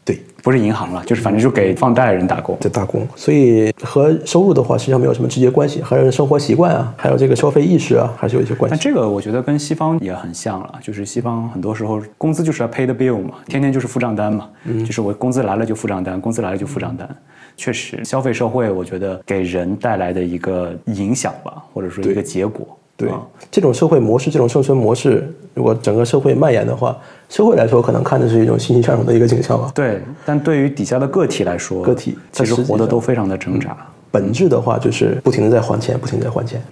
[0.04, 8.74] 对，不是银行了，就是反正就给放贷人打工，在打工，所以和收入的话实际上没有什么直接关系，还是生活习惯啊，还有这个消费意识啊，还是有一些关系。
[8.74, 14.84] 那这个我觉得跟西方也很像了，就是西方很多时候工资就是要 pay the bill 嘛，天天就是付账单嘛，嗯。
[14.84, 17.08] 就是我工资来了就付账单，工资来了就付账单。
[17.56, 22.66] 确实，消费社会我觉得给人带来的一个影响吧，或者说一个结果。
[22.96, 23.08] 对。
[23.50, 26.96] 这种社会模式，这种生存模式，如果整个社会蔓延的话，
[27.28, 29.70] 社会来说可能看的是一种欣欣向荣的一个景象吧。
[29.74, 33.76] 对，但对于底下的个体来说，个体其实活得都非常的挣扎。
[34.10, 36.62] 本质的话，就是不停的在还钱，不停的在还钱。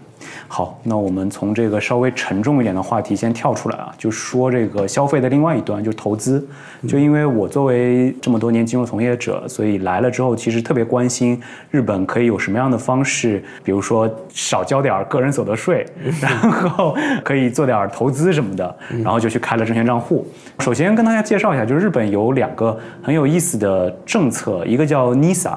[0.49, 6.47] 好，那我们从这个稍微沉重一点的话题先跳出来啊，就说这个消费的另外一端，就是投资。
[6.87, 15.87] 就因为我作为这么多年金融从业者，所以来了之后，其实特别关心日本可以有什么样的方式，比如说少交点个人所得税，
[16.21, 20.27] 然后可以做点投资什么的，然后就去开了证券账户。
[20.59, 25.57] 首先跟大家介绍一下，就是日本有两个很有意思的政策，一个叫 NISA。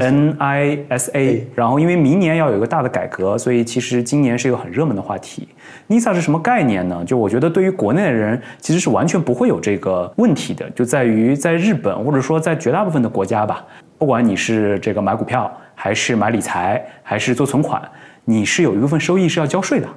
[0.00, 5.48] N I S A，然后因为明年要有一个大的改革，所以其实今年是一个很热门的话题。
[5.88, 7.04] NISA 是什么概念呢？
[7.04, 13.64] 就我觉得对于国内的人其实是完全不会有这个问题的，就在于在日本或者说在绝大部分的国家吧，
[13.98, 17.82] 不管你是这个买股票，还是买理财，还是做存款，
[18.24, 19.88] 你是有一部分收益是要交税的，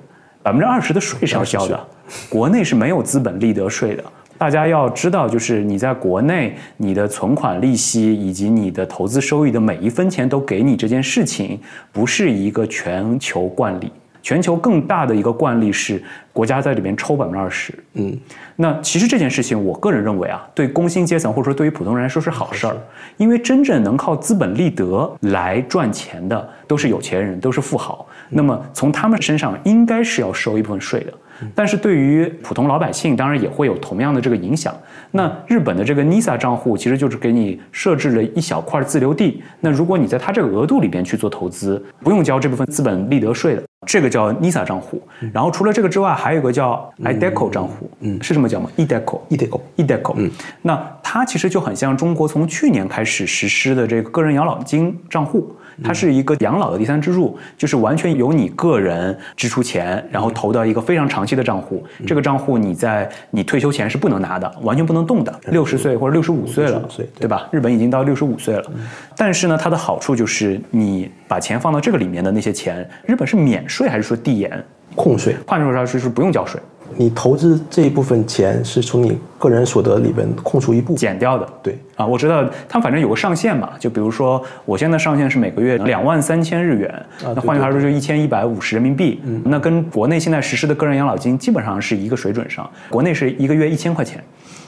[0.42, 1.80] 百分之二十的税是要交的。
[2.30, 4.04] 国内是没有资本利得税的。
[4.38, 11.60] 大家要知道，就是你在国内，你的存款利息以及你的投资收益的每一分钱都给你这件事情，
[11.92, 13.92] 不是一个全球惯例。
[14.22, 16.02] 全球更大的一个惯例是
[16.34, 17.72] 国家在里面抽百分之二十。
[17.94, 18.18] 嗯，
[18.56, 22.76] 那其实这件事情，我个人认为啊，对工薪阶层或者说对于普通人来说是好事儿，
[23.18, 28.04] 因为真正能靠资本利得来赚钱的都是有钱人，都是富豪。
[28.28, 31.14] 那么从他们身上应该是要收一部分税的。
[31.54, 34.74] 但是对于普通老百姓，当然也会有同样的这个影响。
[35.12, 39.42] 那日本的这个 NISA 账户其实就是给你设置了一小块自留地。
[39.62, 45.02] 那如果你在它这个额度里边去做投资，不用交这部分资本利得税的，这个叫 NISA 账户。
[45.34, 50.30] 然后除了这个之外，还有一个叫 iDeCo 账户，嗯，是这么叫吗？iDeCo，iDeCo，iDeCo，嗯，
[50.62, 55.56] 那它其实就很像中国从去年开始实施的这个个人养老金账户。
[55.84, 61.86] 它是一个养老的第三支柱，就是完全由你个人支出钱，然后投到一个非常长期的账户。
[62.06, 65.40] 这个账户你在你退休前是不能拿的，完全不能动的。
[65.48, 66.88] 六十岁或者六十五岁了，
[67.20, 67.48] 对吧？
[67.52, 68.72] 日本已经到六十五岁了。
[69.18, 74.64] 但是呢，它的好处就是你把钱放到这个里面的那些钱，日本是免税还是说递延？
[74.96, 76.58] 控税，换句话说就是不用交税，
[76.98, 80.96] 你投资这一部分钱是从你个人所得里边空出一部分。
[80.96, 81.48] 减掉的。
[81.62, 94.24] 对啊，我知道他们反正有个上限嘛，就比如说我现在上限是每个月两万三千日元，那换句话说就一千一百五十人民币，那跟国内现在实施的个人养老金基本上是一个水准上，国内是一个月一千块钱，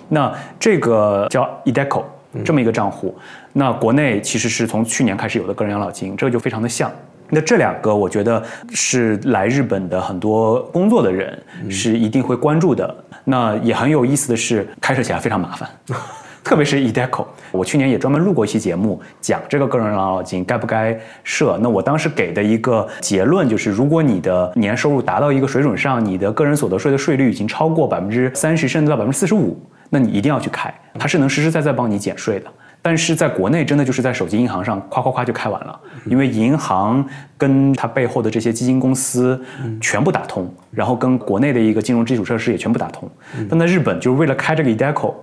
[0.09, 2.03] 那这个叫 eDeco
[2.43, 3.15] 这么一个账户，
[3.53, 6.91] 那国内其实是从去年开始有的个人养老金，这个就非常的像。
[7.29, 11.37] 那这两个，我觉得是来日本的很多工作的人
[11.69, 12.95] 是一定会关注的。
[13.23, 15.69] 那也很有意思的是，开设起来非常麻烦，
[16.41, 17.25] 特别是 eDeco。
[17.51, 21.57] 我去年也专门录过一期节目，讲这个个人养老金该不该设。
[21.61, 29.59] 那我当时给的一个结论就是，如果你的年收入达到一个水准上，你的个人所得税的税率已经超过百分之三十，甚至到百分之四十五，
[29.89, 32.49] 那你一定要去开，它是能实实在在帮你减税的。
[32.81, 37.05] 但是在国内，真的就是在手机银行上夸夸夸就开完了，因为银行
[37.37, 39.39] 跟它背后的这些基金公司
[39.81, 43.09] 全部打通，然后跟国内的一个金融基础设施也全部打通。
[43.49, 45.13] 但在日本，就是为了开这个 eDeco，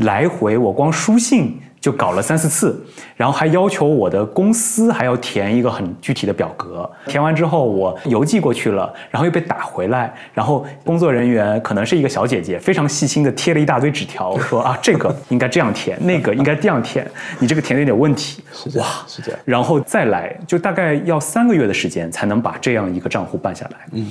[0.00, 2.78] 来回我光书信就搞了三四次，
[3.16, 18.42] 然后还要求我的公司还要填一个很具体的表格，填完之后我邮寄过去了，然后又被打回来，然后工作人员可能是一个小姐姐，非常细心的贴了一大堆纸条， 说啊这个应该这样填，那个应该这样填，你这个填的有点问题，
[18.76, 19.40] 哇，是这样。
[19.46, 23.78] 然后再来，就大概要三个月的时间才能把这样一个账户办下来。
[23.92, 24.06] 嗯。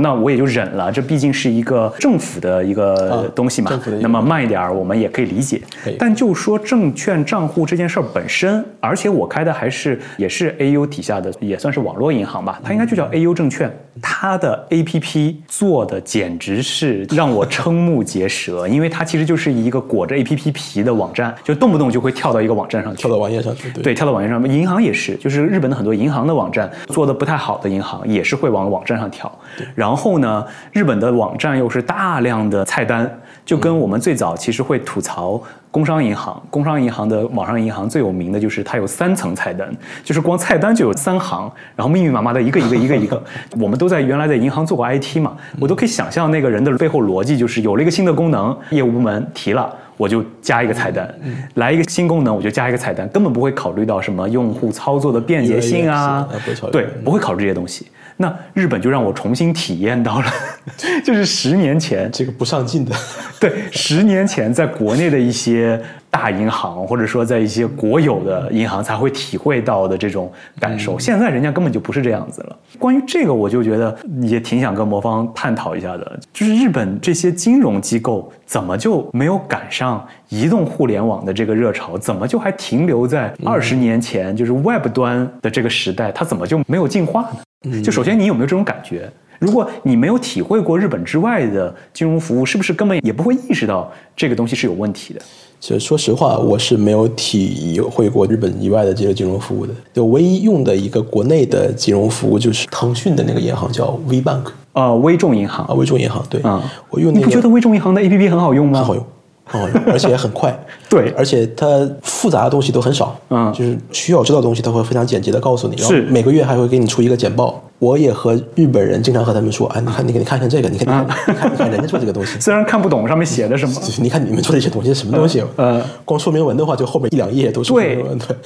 [0.00, 3.70] 那我也就忍了，这毕竟是一个政府的一个东西嘛。
[3.70, 5.60] 政府的那么慢一点儿，我们也可以理解。
[5.98, 13.68] 但就说证券账户这件事儿本身，而且我开的还是也是 AU 底下的，也算是网络银行吧，它应该就叫 AU 证券。
[14.02, 23.02] 它的 APP 做的简直是让我瞠目结舌， 因为它其实就是一个裹着 APP 皮的网站，就动不动就会跳到一个网站上去。
[23.02, 29.30] 跳到网页上去，对对，跳到网页上面，银行也是，就是日本的很多银行的网站做的不太好的银行，也是会往网站上跳。
[29.74, 39.74] 然后呢，日本的网站又是大量的菜单，就跟我们最早其实会吐槽工商银行，工商银行的网上银行最有名的就是它有三层菜单，
[40.04, 43.24] 就是光菜单就有三行，然后密密麻麻的一个一个一个一个。
[43.58, 49.74] 我们都在原来在银行做过 IT 嘛，我都可以想象那个人的背后逻辑就是有了一个新的功能，业务部门提了。
[49.96, 51.12] 我就加一个菜单，
[51.54, 56.28] 来一个新功能，我就加一个菜单，根本不会考虑到什么用户操作的便捷性啊
[56.70, 57.86] 对，不会考虑这些东西。
[58.20, 60.26] 那日本就让我重新体验到了，
[61.04, 62.92] 就是十年前，这个不上进的，
[63.40, 70.98] 对，十年前在国内的一些大银行，或者说在一些国有的银行才会体会到的这种感受。
[70.98, 72.56] 现在人家根本就不是这样子了。
[72.76, 81.96] 关于这个，我就觉得也挺想跟魔方探讨一下的，就是日本这些金融机构怎么就没有赶上移动互联网的这个热潮？
[81.96, 86.10] 怎么就还停留在二十年前，就是 Web 端的这个时代？
[86.10, 87.38] 它怎么就没有进化呢？
[87.82, 89.10] 就首先你有没有这种感觉？
[89.40, 95.20] 如果你没有体会过日本之外的金融服务，是不是根本也不会意识到这个东西是有问题的？
[95.60, 99.72] 其实说实话，我是没有体会过日本以外的这些金融服务的。
[99.92, 106.24] 就唯一用的一个国内的金融服务，就是腾讯的那个银行叫 V Bank 呃，微众银行啊，微众银行。
[106.28, 108.78] 对，啊，我用那个你不觉得微众银行的 APP 很好用吗？
[108.78, 109.04] 很好用，
[109.48, 110.56] 很好用，而且也很快。
[110.88, 111.66] 对而且它
[112.02, 115.74] 复杂的东西都很少，嗯就是需要知道的东西，它会非常简洁的告诉你。
[115.76, 117.60] 然后是每个月还会给你出一个简报。
[117.80, 122.36] 我也和日本人经常和他们说，哎，你看，你给，你看看这个，你看，你看，你看，人家做这个东西。
[122.40, 125.44] 虽然看不懂上面写的什么，就是你看你们做的这些东西是什么东西？
[125.54, 128.18] 呃光说明文的话，就后面一两页都是说对明文。
[128.18, 128.36] 对，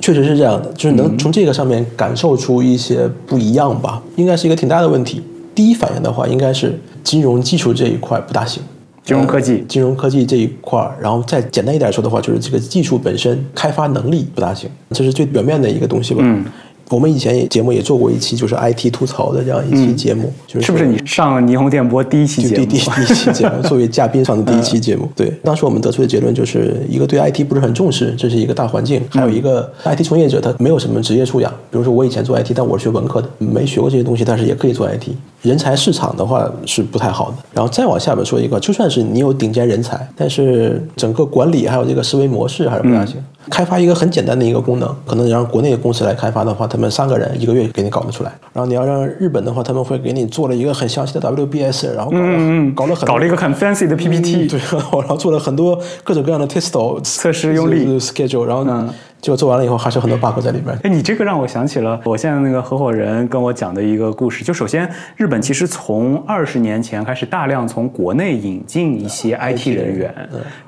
[0.00, 5.22] 确实是这样的，就是能从这个上面感受出一些不一样吧，应该是一个挺大的问题。
[5.54, 8.60] 第一反应的话，应该是金融技术这一块不大行。
[9.04, 16.20] 金融科技金融科技这一块儿，然后再简单一点说的话，就是这个技术本身开发能力不大行，这是最表面的一个东西吧。
[16.24, 16.42] 嗯，
[16.90, 22.64] 我们以前也节目也做过一期，就是 IT 吐槽的这样一期节目，就是是不是你上霓虹电波第一期节目？
[22.64, 25.08] 就第一期节目，作为嘉宾上的第一期节目。
[25.16, 31.50] 对，当时我们得出的结论就是一个对 IT 不是很重视，这是一个大环境；还有一个 IT 从业者他没有什么职业素养。
[31.70, 35.08] 比如说我以前做 IT，但我是学文科的，没学过这些东西，但是也可以做 IT。
[35.42, 37.36] 人才市场的话是不太好的。
[37.52, 43.16] 然后再往下面说一个，就算是你有顶尖人才，但是整个管理还有这个思维模式还是不大行。
[43.50, 48.32] 开发一个很简单的一个功能，可能你让国内的公司来开发的话，他们三个人一个月给你搞得出来。
[48.52, 58.88] 然后你要让日本的话，他们会给你做了一个很详细的 WBS，然后搞了、嗯搞了很搞了一个很 fancy 的 PPT，对，然后做了很多各种各样的 test 测试用力是 schedule，然后嗯
[59.24, 60.78] 结果做完了以后还是很多 bug 在里面。
[60.82, 64.44] 哎，你这个让我想起了我现在那个合伙人跟我讲的一个故事。
[64.44, 70.14] 就首先，日本其实从二十年前开始大量从国内引进一些 IT 人员，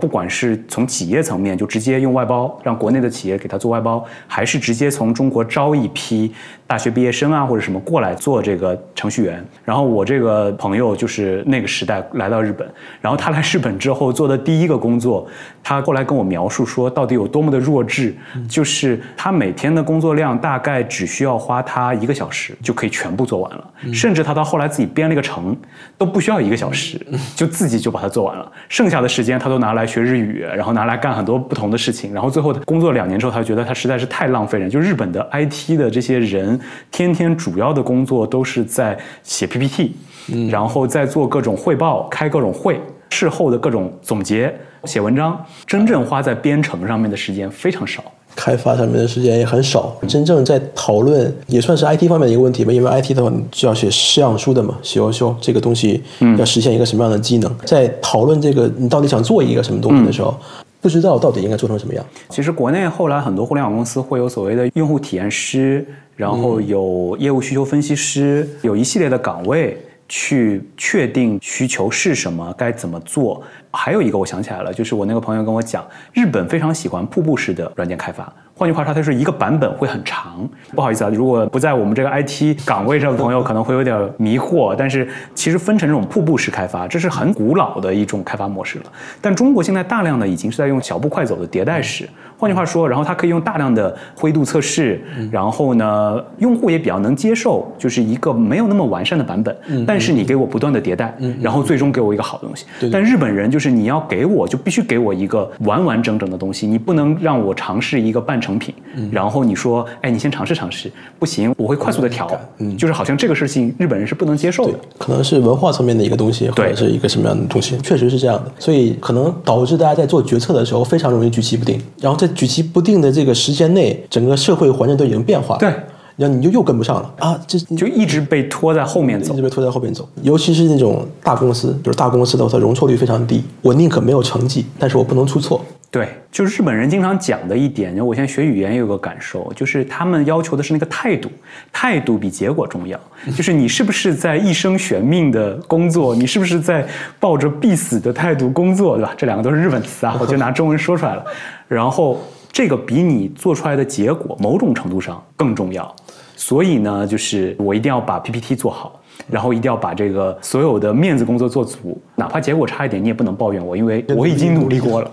[0.00, 6.32] 不管是从企业层面就直接用外包，让国内的企业给他做外包，还是直接从中国招一批
[6.66, 9.44] 大学毕业生啊或者什么过来做这个程序员。
[9.64, 12.68] 然后我这个朋友就是那个时代来到日本，
[13.00, 15.26] 然后他来日本之后做的第一个工作，
[15.62, 18.14] 他后来跟我描述说到底有多么的弱智。
[18.48, 25.56] 就是他每天的工作量大概只需要花他一个小时就可以全部做完了，甚至他到后来自己编了一个程
[25.96, 27.00] 都不需要一个小时，
[27.34, 28.50] 就自己就把它做完了。
[28.68, 32.12] 剩下的时间他都拿来学日语，然后拿来干很多不同的事情。
[32.12, 34.68] 然后最后工作两年之后，他觉得他实在是太浪费人。
[34.68, 36.55] 就日本的 IT 的这些人，
[36.90, 39.92] 天天主要的工作都是在写 PPT，
[40.28, 42.80] 嗯然后在做各种汇报、开各种会、
[43.10, 44.54] 事后的各种总结、
[44.84, 48.02] 写文章，真正花在编程上面的时间非常少。
[48.34, 52.70] 开发上面的时间也很少，真正在讨论也算是 IT 方面的一个问题吧。
[52.70, 56.02] 因为 IT 的话就要写试样书的嘛，写要修这个东西
[56.36, 60.36] 要实现一个什么样的技能，在讨论这个你到底想做一个什么东西的时候，
[60.82, 62.04] 不知道到底应该做成什么样。
[62.28, 65.86] 其实国内后来很多互联网公司会有所谓的用户体验师，
[66.16, 69.76] 然后有业务需求分析师，有一系列的岗位
[70.08, 73.42] 去确定需求是什么，该怎么做。
[73.76, 78.32] 还有一个我想起来了，就是我那个朋友跟我讲，日本非常喜欢瀑布式的软件开发。
[78.58, 80.48] 换句话说，它是一个版本会很长。
[80.74, 84.74] 不好意思啊，如果不在我们这个 IT 岗位上的朋友可能会有点迷惑。
[84.78, 88.84] 但是其实分成这种瀑布式开发，这是很古老的一种开发模式了。
[89.20, 92.08] 但中国现在大量的已经是在用小步快走的迭代式。
[92.38, 99.54] 换句话说，然后它可以用大量的灰度测试，然后呢，用户也比较能接受，就是一个没有那么完善的版本。
[99.86, 102.64] 但是你给我不断的迭代，然后最终给我一个好东西。
[102.90, 103.65] 但日本人就是。
[103.70, 108.74] 你要给我，就必须给我一个完完整整的东西，你不能让我尝试一个半成品，
[109.10, 125.72] 然后你说，哎，你先尝试尝试，不行，我会快速的调，嗯就是好像这个事情日本人是不能接受的，可能是文化层面的一个东西，或者是一个什么样的东西，确实是这样的，所以可能导致大家在做决策的时候非常容易举棋不定，然后在举棋不定的这个时间内，整个社会环境都已经变化，对。
[126.16, 127.38] 然后你就又跟不上了啊！
[127.46, 130.08] 这就一直被拖在后面走，一直被拖在后面走。
[130.22, 133.44] 尤其是那种大公司，就是大公司的话，它容错率非常低。
[133.60, 135.64] 我宁可没有成绩，但是我不能出错。
[135.88, 137.96] 对，就是日本人经常讲的一点。
[138.04, 141.30] 我现在学语言也有个感受，就是他们要求的是那个态度，
[141.72, 142.98] 态度比结果重要。
[143.34, 146.86] 就是你是不是在一生悬命的工作，你是不是在
[147.20, 149.14] 抱着必死的态度工作，对吧？
[149.16, 151.24] 这两个都是日本词啊，我就拿中文说出来了。
[151.68, 152.20] 然后
[152.56, 155.94] 这个比你做出来的结果，某种程度上更重要。
[156.36, 158.98] 所以呢，就是我一定要把 PPT 做好，
[159.28, 165.10] 然后一定要把这个所有的面子工作做足，哪怕结果差一点，你也不能抱怨我，因为我已经努力过了。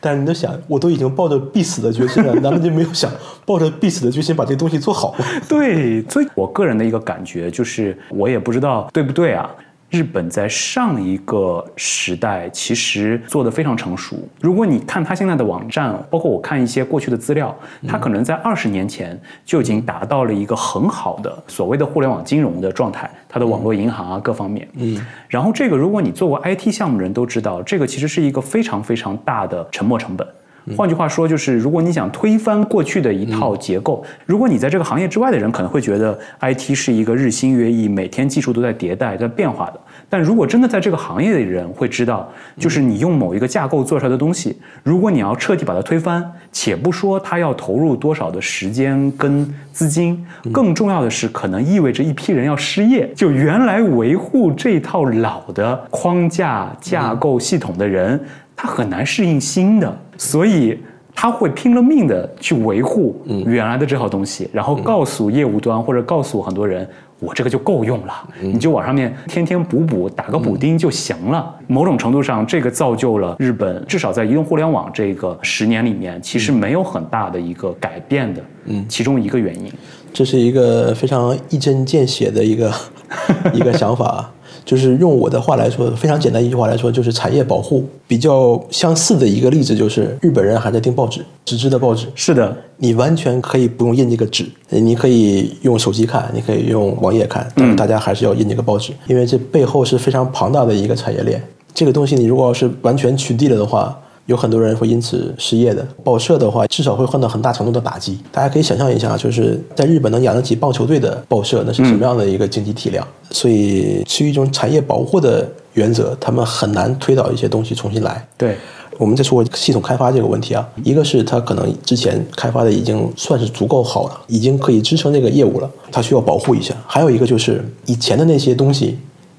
[0.00, 3.10] 但是你在想，我都已经抱着必死的决心了， 难道就没有想
[3.44, 5.26] 抱着必死的决心把这东西做好吗？
[5.46, 9.50] 对，所以我个人的一个感觉就是，我也不知道对不对啊。
[9.96, 14.16] 日本在上一个时代其实做的非常成熟。
[14.42, 17.56] 如果你看它现在的网站，包括我看一些过去的资料，
[17.88, 24.68] 它可能在二十年前就已经达到了一个很好的所谓的互联网金融的状态，它的网络银行啊各方面。
[24.74, 25.00] 嗯。
[25.28, 30.28] 然后这个，如果你做过 IT 项目的人都知道，这个其实是一个非常非常大的沉没成本。
[30.74, 39.80] 换句话说，就是如果你想推翻过去的一套结构，如果你在这个行业之外的人可能会觉得 IT 是一个日新月异、每天技术都在迭代、在变化的。
[40.08, 53.08] 但如果真的在这个行业的人会知道，就是你用某一个架构做出来的东西，如果你要彻底把它推翻，且不说它要投入多少的时间跟资金，更重要的是可能意味着一批人要失业。
[53.14, 58.20] 就原来维护这套老的框架架构系统的人。
[58.56, 60.78] 他很难适应新的，所以
[61.14, 66.88] 他会拼了命的去维护原来的这套东西，然后告诉业务端或者告诉很多人，
[67.20, 71.54] 我这个就够用了，你就往上面添添补补，打个补丁就行了。
[71.66, 79.70] 某种程度上，这个造就了日本至少在移动互联网这个十年里面，其实没有很大的一个改变的，嗯，其中一个原因。
[80.12, 82.72] 这是一个非常一针见血的一个
[83.52, 84.30] 一个想法。
[84.66, 92.08] 就是用我的话来说，非常简单一句话来说，就是产业保护比较相似的一个例子，就是日本人还在订报纸，纸质的报纸。
[92.16, 101.40] 是的，你完全可以不用印这个纸，你可以用手机看，你可以用网页看，但是大家还是要印这个报纸，因为这背后是非常庞大的一个产业链。
[101.72, 103.96] 这个东西你如果要是完全取缔了的话。
[104.26, 105.86] 有很多人会因此失业的。
[106.04, 108.18] 报社的话，至少会换到很大程度的打击。
[108.30, 113.06] 大家可以想象一下，就是在日本能养得起棒球队的报社，那是什么样的一个经济体量？
[113.30, 118.26] 所以，基于一种产业保护的原则，他们很难推倒一些东西重新来。
[118.36, 118.56] 对。
[118.98, 126.74] 我们再说系统开发这个问题啊，一个是它可能之前开发的已经算是足够好了，已经可以支撑这个业务了，它需要保护一下。
[126.86, 128.98] 还有一个就是以前的那些东西，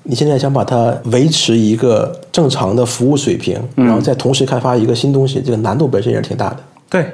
[0.10, 6.58] 你现在想把它维持一个正常的服务水平，然后再同时开发一个新东西，这个难度本身也是挺大的。
[6.90, 7.06] 对，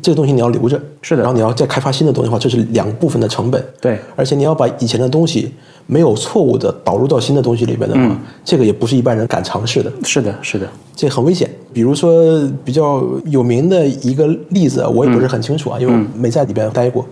[0.00, 3.60] 这个东西你要留着，是的然后你要再开发新的东西的话，这是两部分的成本。
[3.80, 5.52] 对而且你要把以前的东西
[5.86, 9.92] 没有错误的导入到新的东西里边的话，嗯这个也不是一般人敢尝试的。
[10.04, 11.50] 是的，是的，这很危险。
[11.72, 17.04] 比如说比较有名的一个例子，我也不是很清楚啊，因为我没在里边待过。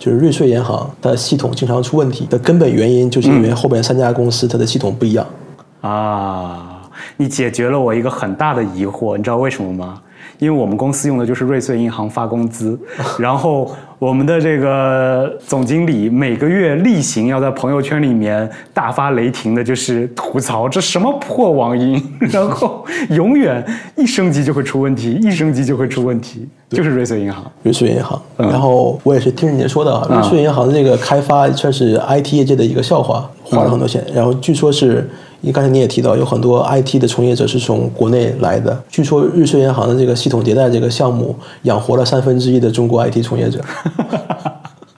[0.00, 5.26] 就是瑞穗银行，它的系统经常出问题的根本原因，就是因为后边三家公司它的系统不一样。
[5.82, 6.80] 啊，
[7.18, 10.00] 你解决了我一个很大的疑惑，你知道为什么吗？
[10.38, 12.78] 因为我们公司用的就是瑞穗银行发工资，
[13.20, 23.62] 然后我们的这个总经理每个月例行要在朋友圈里面大发雷霆的，就是吐槽这什么破网银， 然后永远
[23.96, 27.44] 一升级就会出问题，一升级就会出问题，就是瑞穗银行。
[27.62, 34.04] 瑞穗银行，然后我也是听人家说的啊，瑞穗银行的这个开发算是 IT 业界的一个笑话，花了很多钱。
[34.14, 35.08] 然后据说是，
[35.40, 38.80] 你刚才你也提到，有很多 IT 的从业者是从国内来的。
[38.88, 43.60] 据说瑞穗银行的这个系统迭代这个项目养活了三分之一的中国 IT 从业者。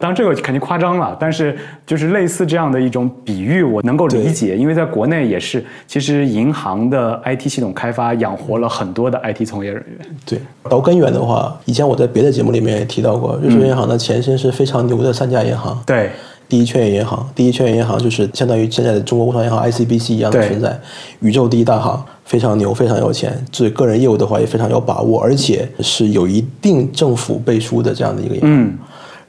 [0.03, 10.17] 当然，这个肯定夸张了，但是就是类似这样的一种比喻，我能够理解，因为在国内也是，其实银行的 IT 系统开发养活了很多的 IT 从业人员。
[10.27, 15.81] 对，到根源的话，以前我在别的节目里面也提到过，瑞士银行的前身是非常牛的三家银行。
[15.87, 16.11] 对，
[16.49, 20.77] 第一劝业银行，第一劝业银行就是相当于现在的中国工商银行 ICBC 一样的存在，
[21.21, 28.51] 宇宙第一大行，非常牛，非常有钱，对个人业务的话也非常有把握，而且是有一定政府背书的这样的一个银行。
[28.51, 28.79] 嗯，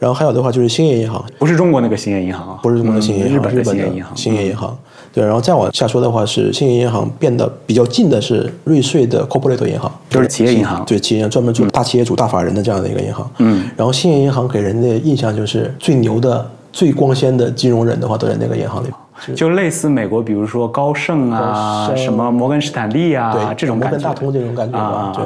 [0.04, 4.78] 然后还有的话就是兴业银行，不是中国那个兴业银行啊，不是中国的兴业银行，嗯日本的兴业银行，兴业银行。
[5.14, 13.32] 对，然后再往下说的话是兴业银行变得比较近的是瑞穗的 corporate 银行，就是企业银行对，企业银行专门做大企业主、大法人的这样的一个银行。
[13.38, 18.88] 嗯，然后兴业银行给人的印象就是最牛的、最光鲜的金融人的话都在那个银行里。
[19.34, 23.78] 就类似美国，比如说高盛啊，盛什么摩根士丹利啊，对，这种。
[23.78, 25.24] 摩根大通这种感觉吧，对。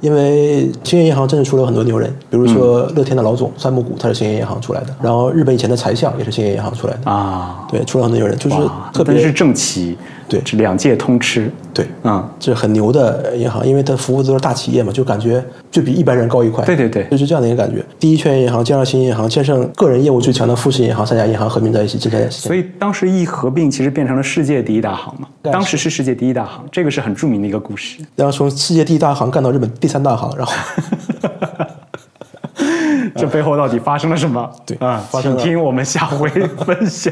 [0.00, 8.56] 因为兴业银行真的出了很多牛人，比如说乐天的老总三木谷，他是兴业银行出来的，然后日本以前的财相也是兴业银行出来的，啊，对，出了很多牛人，就是
[8.92, 9.96] 特别是正奇，
[10.28, 16.64] 对这两界通吃，对，嗯，这很牛的银行，因为它服务的都是大企业嘛，就感觉就比一般人高一块。
[16.64, 17.84] 对对对就是这样的一个感觉。
[18.00, 25.28] 第一劝业银行建设新银行，建设个人业务最强的富士银行，三家银行合并在一起，这才所以当时一合并，其实变成了世界第一大行嘛。
[25.42, 27.98] 对当时是世界第一大行，这个是很著名的一个故事。
[28.16, 30.52] 然后从世界第一大行干到日本第三大行，然后
[31.22, 31.28] 这
[33.36, 34.50] 背后到底发生了什么？
[34.64, 37.10] 对啊，请听我们下回分晓。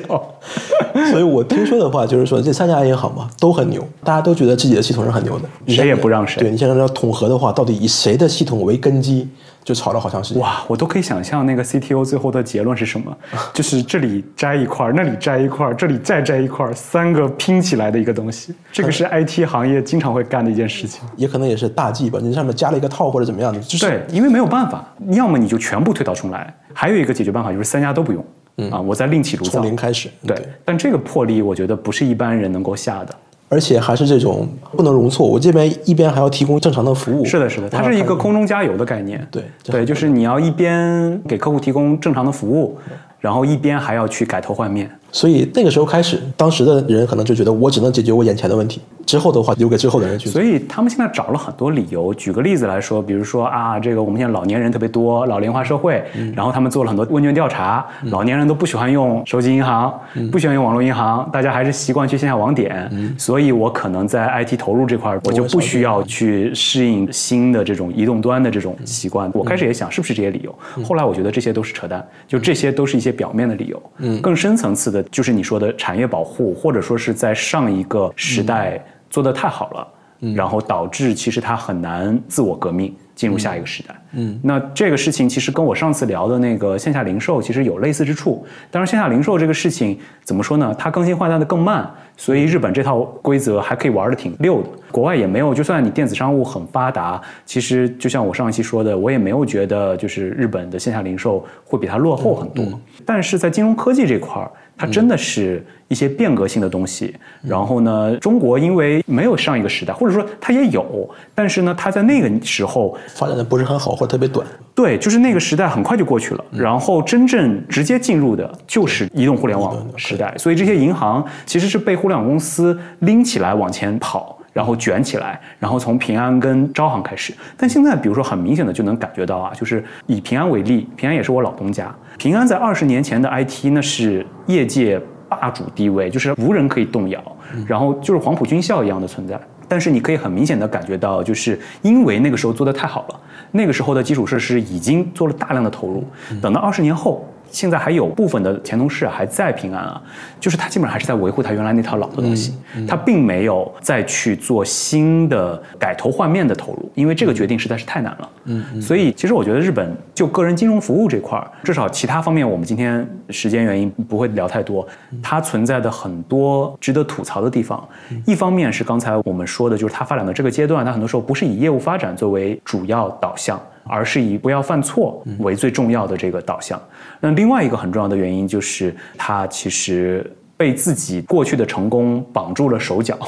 [1.11, 9.29] 所以我听说的话就是说，这三家银行嘛都很牛，大家都觉得自己的系统是很牛的，谁也不让谁对你现在要统合的话，到底以谁的系统为根基，
[9.65, 10.43] 就吵了好长时间。
[10.43, 13.17] 哇，我都可以想象那个 CTO 最后的结论是什么，
[13.55, 18.55] 就是这里摘一块儿，那里摘一块儿，这里再摘一块儿，三个拼起来的一个东西。
[18.71, 21.03] 这个是 IT 行业经常会干的一件事情。
[21.17, 29.65] 也可能也是大忌吧，你上面加了一个套或者怎么样的，就是对，因为没有办法，要么你就全部推倒重来，还有一个解决办法就是三家都不用，啊，我再另起炉灶从。
[29.65, 30.11] 零开始。
[30.27, 33.17] 对，但这个魄力我觉得不是一般人能够下的。
[33.55, 35.25] 而且还是这种不能容错。
[35.25, 37.25] 我这边一边还要提供正常的服务。
[37.25, 39.25] 是的，是的，它是一个空中加油的概念。
[39.31, 42.77] 对对，就是你要一边给客户提供正常的服务，
[43.21, 44.91] 然后一边还要去改头换面。
[45.13, 50.41] 所以那个时候开始，当时的人可能就觉得我只能解决我眼前的问题，之后的话留给之后的人去做。
[50.41, 52.13] 所以他们现在找了很多理由。
[52.15, 56.03] 举个例子来说，比如说啊，这个我们现在老年人特别多，老龄化社会，
[56.35, 59.93] 然后他们做了很多问卷调查，老年人都不喜欢用手机银行，
[60.31, 62.91] 不喜欢用网络银行，大家还是习惯去线下网点。
[63.19, 69.31] 所以我可能在 IT 投入这块儿，我就不需要去适应新的这种移动端的这种习惯。
[69.35, 73.83] 我开始也想是不是这些理由，后来我觉得这些都是扯淡，就这些都是一些表面的理由。
[73.99, 78.81] 嗯，更深层次的就是你说的产业保护，或者说是在上一个时代
[79.15, 79.89] 做得太好了。
[80.35, 83.95] 然后导致其实它很难自我革命，进入下一个时代。
[84.12, 88.47] 嗯，那这个事情其实跟我上次聊的那个线下零售其实有类似之处。
[88.71, 90.75] 当然，线下零售这个事情怎么说呢？
[90.79, 94.69] 它更新换代的更慢，所以日本这套规则还可以玩的挺溜的。
[94.91, 102.65] 国外也没有，就算你电子商务很发达，其实就像我上一期说的，我也没有觉得就是日本的线下零售会比它落后很多。
[103.05, 107.14] 但是在金融科技这块儿，它真的是一些变革性的东西。
[107.43, 114.47] 然后呢，中国因为没有上一个时代，或者说它也有，但是呢，它在那个时候发展的不是很好或者特别短。
[114.75, 124.39] 对，就是那个时代很快就过去了，然后真正直接进入的就是移动互联网时代，所以这些银行其实是被互联网公司拎起来往前跑。
[124.55, 127.35] 然后卷起来，然后从平安跟招行开始。
[127.59, 131.95] 但现在，比如说很明显的就能感觉到啊，就是以平安为例，平安也是我老东家。
[132.17, 134.99] 平安在二十年前的 IT 那是业界
[135.29, 137.21] 霸主地位，就是无人可以动摇，
[137.67, 139.39] 然后就是黄埔军校一样的存在。
[139.67, 146.05] 但是你可以很明显的感觉到，就是因为那个时候做的太好了，那个时候的基础设施已经做了大量的投入，
[146.41, 147.27] 等到二十年后。
[147.51, 150.03] 现在还有部分的前同事还在平安啊，
[150.41, 152.55] 就是他基本上还是在维护他原来那套老的东西，
[152.89, 158.29] 他并没有再去做新的改头换面的投入，因为这个决定实在是太难了。
[158.45, 164.87] 嗯，所以其实我觉得日本就个人金融服务这块儿，至少其他方面我们今天时间原因不会聊太多，
[165.23, 167.87] 它存在的很多值得吐槽的地方。
[168.27, 173.61] 一方面是刚才我们说的，就是它发展的这个阶段，它很多时候不是以业务发展作为主要导向。
[173.87, 176.80] 而是以不要犯错为最重要的这个导向。
[177.20, 183.18] 那另外一个很重要的原因就是，他其实被自己过去的成功绑住了手脚。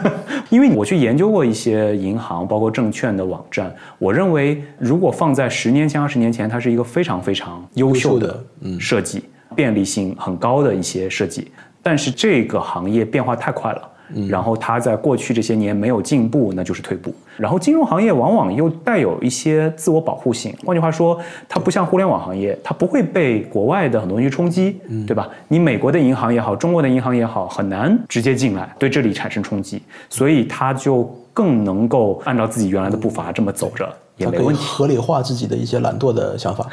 [0.50, 8.44] 因为我去研究过一些银行，包括证券的网站，我认为如果放在十年前、二十年前，它是一个非常非常优秀的
[8.78, 11.50] 设计，便利性很高的一些设计。
[11.82, 13.90] 但是这个行业变化太快了。
[14.28, 17.12] 然后它在过去这些年没有进步，那就是退步。
[17.36, 21.18] 然后金融行业往往又带有一些自我保护性，换句话说，
[21.48, 25.28] 它不像互联网行业，它不会被国外的很多东西冲击，对吧？
[25.48, 34.64] 你美国的银行也好，中国的银行也好，很难直接进来对这里产生冲击，所以它就更能够按照自己原来的步伐这么走着，也没问题。
[34.64, 36.66] 合理化自己的一些懒惰的想法。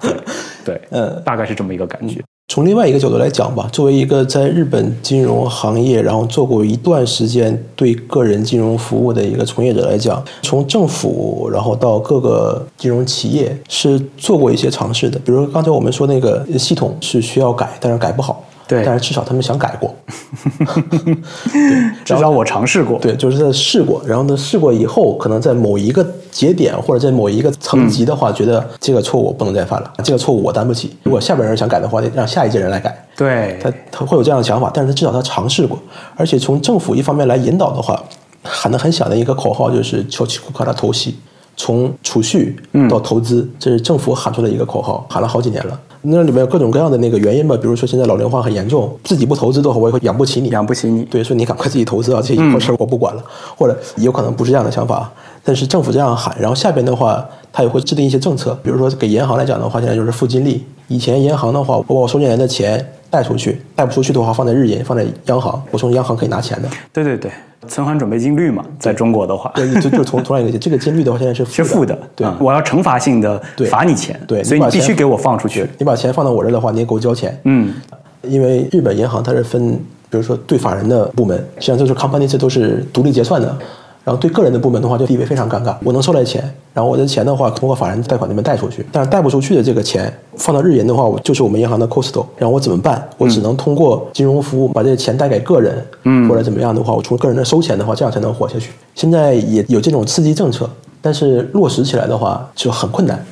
[0.00, 0.16] 对
[0.64, 2.22] 对，嗯， 大概是这么一个感觉。
[2.54, 15.18] 从另外一个角度来讲吧，作为一个在日本金融行业然后做过一段时间对个人金融服务的一个从业者来讲，从政府然后到各个金融企业是做过一些尝试的。
[15.24, 18.44] 比如刚才我们说那个系统是需要改，但是改不好。
[18.66, 19.94] 对，但是至少他们想改过，
[22.04, 22.98] 至少我尝试过。
[22.98, 30.96] 对，就是在试过，然后呢，试过以后，可能在某一个节点或者在某一个层级的话，觉得这个错误不能再犯了，这个错误我担不起。
[31.02, 33.06] 如果下边人想改的话，得让下一届人来改。
[33.16, 35.78] 对，他他会有这样的想法，但是他至少他尝试过，
[36.16, 38.02] 而且从政府一方面来引导的话，
[38.42, 41.16] 喊得很响的一个口号就是“求其库卡拉投息”，
[41.56, 42.56] 从储蓄
[42.88, 45.78] 到投资，这是政府喊出的一个口号，喊了好几年了。
[46.06, 51.02] 那里面有各种各样的那个原因吧，比如说现在老龄化很严重，自己不投资的话，我也会养不起你，养不起你。
[51.04, 53.24] 对，所以你赶快自己投资啊，这些以后事儿我不管了。
[53.56, 55.10] 或者有可能不是这样的想法，
[55.42, 60.64] 但是政府这样喊，然后下边的话，他也会制定一些政策，比如说给银行来讲的话，现在就是负金利。
[60.88, 66.68] 以前银行的话，我把我收进来的钱贷出去，贷不出去的话放在日银，放在央行，我从央行可以拿钱的。
[66.92, 67.30] 对对对。
[67.68, 73.40] 存款准备金率嘛，在中国的话，对，就就从同样一个这个金率的话，现在是是负的，对，我要惩罚性的
[73.70, 77.74] 罚你钱，对，所以你必须给我放出去，你把钱放到我这儿的话，你也给我交钱，嗯，
[78.22, 79.72] 因为日本银行它是分，
[80.10, 83.56] 比如说对法人的部门，实际上就是 company 这都是独立结算的。
[84.04, 85.74] 然后对个人的部门的话，就地位非常尴尬。
[85.82, 86.42] 我能收来钱，
[86.74, 92.14] 然后我的钱的话，通过法人贷款那边贷出去，但是贷不出去的这个钱放到日银的话，我就是我们银行的 cost。
[92.36, 93.02] 然后我怎么办？
[93.16, 98.72] 我只能通过金融服务把这个钱贷给个人，嗯，或者怎么样的话，我从个人那收钱的话，这样才能活下去。
[98.94, 100.68] 现在也有这种刺激政策，
[101.00, 103.24] 但是落实起来的话就很困难。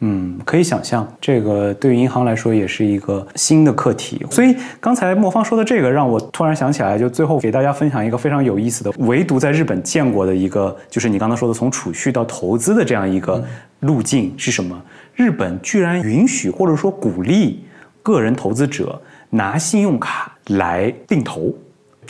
[0.00, 4.24] 嗯，可以想象，这个对于银行来说也是一个新的课题。
[4.30, 13.44] 所以刚才莫方说的这个，让我突然想起来，就最后给大家分享一个非常有意思的，唯独在日本见过的一个，就是你刚刚说的从储蓄到投资的这样一个
[13.80, 14.80] 路径是什么？
[15.14, 17.62] 日本居然允许或者说鼓励
[18.02, 21.54] 个人投资者拿信用卡来定投。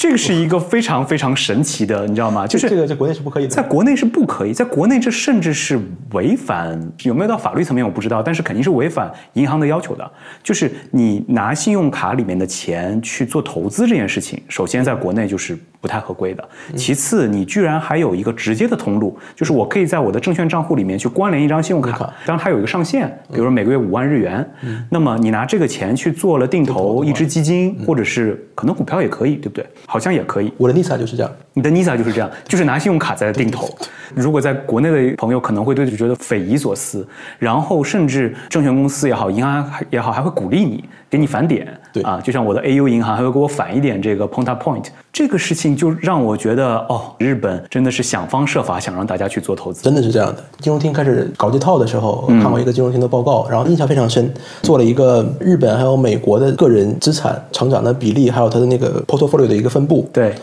[0.00, 2.46] 这个是一个非常非常神奇的，你知道吗？
[2.46, 5.78] 就是这个在国内是不可以，在国内是不可以，在国内这甚至是
[6.12, 10.12] 违反，有没有到法律层面我不知道，但是肯定是违反银行的要求的。
[10.42, 16.48] 就是你拿信用卡里面的钱去做投资这件事情，首先在国内就是不太合规的。
[16.76, 24.48] 其次，你居然还有一个直接的通路，就是我可以在我的证券账户里面去关联一张信用卡，当然它有一个上限，比如说每个月五万日元。
[24.90, 29.66] 那么你拿这个钱去做了定投一只基金，或者是可能股票也可以，对不对？
[29.86, 33.68] 好像也可以，我的 Lisa 就是这样，你的 NISA 就是这样，就是拿信用卡在定投。
[34.14, 37.06] 如果在国内的朋友可能会对这觉得匪夷所思，
[37.38, 41.66] 然后甚至证券公司也好，银行也好，还会鼓励你，给你返点。
[41.92, 44.86] 对啊，就像我的 AU 银行还会给我返一点这个 Ponta Point。
[45.12, 50.42] 这个事情就让我觉得，哦，日本真的是想方设法想让大家去做投资，真的是这样的。
[50.58, 54.32] 金融厅开始搞这套的时候，看过一个金融厅的报告，然后印象非常深，
[54.62, 60.08] 做了一个日本还有美国的个人资产成长的比例，还有它的那个 portfolio 的一个分布。
[60.12, 60.34] 对。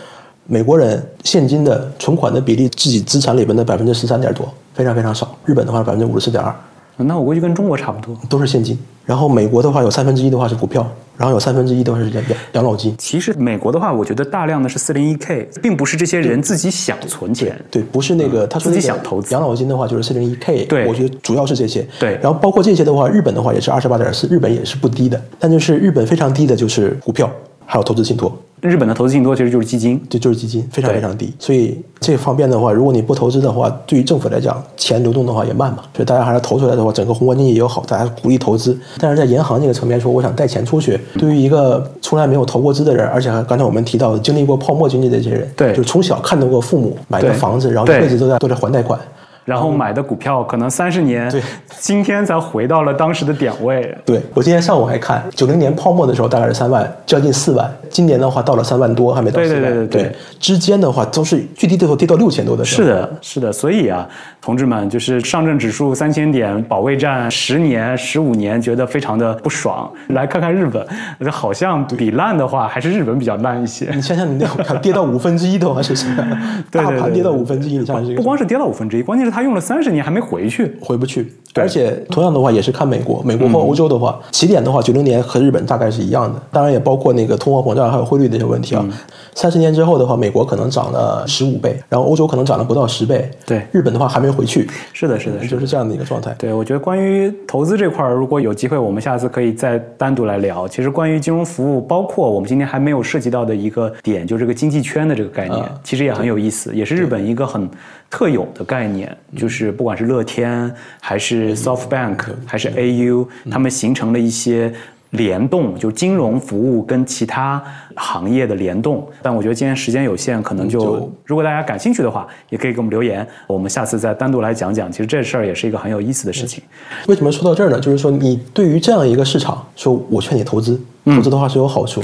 [0.50, 5.38] 美国人现金的存款的比例，自己资产里边的百分之十三点多，非常非常少。
[5.45, 6.56] 日本的话，百分之五十四点二，
[6.95, 8.18] 那我估计跟中国差不多。
[8.30, 8.78] 都是现金。
[9.06, 10.86] 然后美国的话有三分之一的话是股票，
[11.18, 12.93] 然后有三分之一的话是养养养老金。
[12.98, 17.58] 其实美国的话，我觉得大量的是四零一 k，并不是这些人自己想存钱。
[17.70, 21.86] 对，不是那个他说自己想投资养老金的话就是四零一 k，对我觉得主要是这些。
[22.00, 27.30] 对然后包括这些的话，日本的话也是二十八点四，日本也是不低的，但就是日本非常低的就是股票，
[27.68, 28.32] 还有投资信托。
[28.59, 30.01] 日本的投资信托其实就是基金。
[30.09, 38.76] 对就是基金，非常非常低，所以这方面的话，如果你不投资的话，对于政府来讲，钱流动的话也慢嘛，所以大家还是投出来的话，整个宏观经济也有好，大家鼓励投资。
[38.97, 45.74] 但是在银行这个层面说，我想带钱出去，对于一个从来没有投过资的人，而且还刚才我们提到经历过泡沫经济的这些人，对。
[45.76, 48.99] 就从小看到过父母买个房子，然后一对辈子都在都在还贷款，
[49.48, 51.41] 然后买的股票可能三十年，对，
[51.80, 53.98] 今天才回到了当时的点位。
[54.04, 59.64] 对我今天上午还看，九零年泡沫的时候大概是三万，将近四万，今年的话到了三万多，还没到对四万。
[59.64, 62.84] 对对对对之间的话都是最低的时候跌到六千多的时候。
[62.84, 64.06] 是的，是的，所以啊，
[64.41, 69.89] 同志们，就是上证指数三千点保卫战十年、十五年，觉得非常的不爽。
[70.10, 70.86] 来看看日本，
[71.32, 73.89] 好像比烂的话，还是日本比较烂一些。
[73.95, 76.30] 你想想，你那股票跌到五分之一的话是什么 样？
[76.70, 80.75] 对对对大盘跌到五分之一，你想想这个不光是跌到五分之一，关键是他用了三十年还没回去。
[80.81, 81.31] 回不去。
[81.62, 88.82] 而且同样的话，也是看美国，美国和欧洲的话，起点的话，九零年和日本大概是一样的，当然也包括那个通货膨胀还有汇率的一些问题啊。
[88.86, 88.93] 嗯。
[89.36, 93.62] 三十年之后的话，美国可能涨了十五倍，然后欧洲可能涨了不到十倍，对。
[93.72, 95.47] 日本的话还没回去，是的，是的，是的。
[95.47, 96.36] 就是这样的一个状态。
[96.39, 100.68] 对，我觉得关于投资这块儿，如果有机会，我们下次可以再单独来聊。
[100.68, 105.72] 其实关于金融服务，包括我们今天还没有涉及到的一个点，就是这个经济圈的这个概念，啊。
[105.84, 107.70] 其实也很有意思，也是日本一个很
[108.10, 109.16] 特有的概念。
[109.36, 114.74] 就是不管是乐天，还是 SoftBank，还是 AU，他们形成了一些。
[115.12, 117.64] 联动就金融服务跟其他
[117.95, 124.91] 行业的联动，但我觉得今天时间有限，可能就就如果大家感兴趣的话，也可以给我们留言，我们下次再单独来讲讲。
[124.91, 126.62] 其实这事儿也是一个很有意思的事情。
[127.08, 127.80] 为什么说到这儿呢？
[127.80, 132.04] 就是说，你对于这样一个市场，说我劝你投资，嗯投资的话是有好处，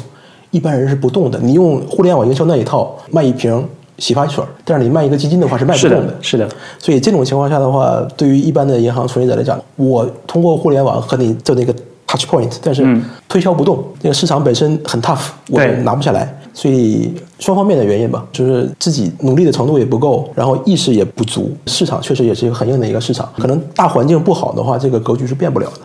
[0.52, 1.38] 一般人是不动的。
[1.40, 3.68] 你用互联网营销那一套卖一瓶
[3.98, 6.16] 洗发水，但是你卖一个基金的话是卖不动的的，。
[6.22, 11.74] 是的，所以这种情况下的话，对于一般的银行从业者来讲，我通过互联网和你做那个
[12.08, 12.86] touch point，但是
[13.28, 16.40] 推销不动，那个市场本身很 tough，我对拿不下来。
[16.56, 23.28] 所以双方面的原因吧，就是自己努力的程度也不够，然后意识也不足，市场确实也是一个很硬的一个市场。
[23.40, 25.82] 可能大环境不好的话，这个格局是变不了的。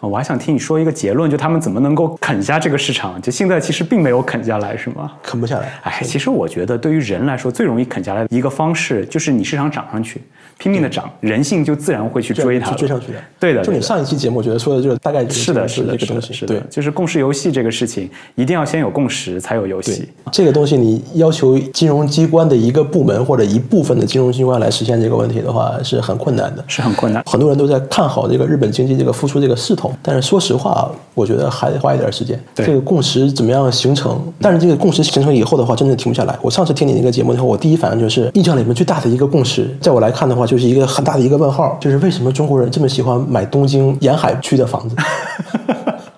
[0.00, 3.20] 啊我还想听你说一个结论，就他们怎么能够啃下这个市场？
[3.20, 5.12] 就现在其实并没有啃下来，是吗？
[5.22, 5.78] 啃不下来。
[5.82, 10.22] 哎，其实我觉得对于人来说，最容易啃下来的一个方式，就是你市场涨上去，
[10.58, 13.18] 拼命的涨，人性就自然会去追它，去追上去的。
[13.38, 16.46] 对的，就你上一期节目，我觉得说的就是大概就是是的，是的，这个是的，东西。
[16.46, 26.64] 对是的，就是共识游戏这个事情，一定要先有共识才有游戏。，这个东西你要求金融机关的一个部门或者一部分的金融机关来实现这个问题的话，是很困难的。
[26.66, 27.22] 是很困难。
[27.26, 32.38] 很多人都在看好这个日本经济这个复苏这个势头，但是说实话，我觉得还得花一点时间。
[32.54, 34.20] 对这个共识怎么样形成？
[34.40, 36.38] 但是这个共识形成以后的话，真的停不下来。
[36.42, 44.96] 我上次听你那个节目以后，我第一反应就是印象里面最大的一个共识，在我来看的话，就是一个很大的一个问号，就是为什么中国人这么喜欢买东京沿海区的房子？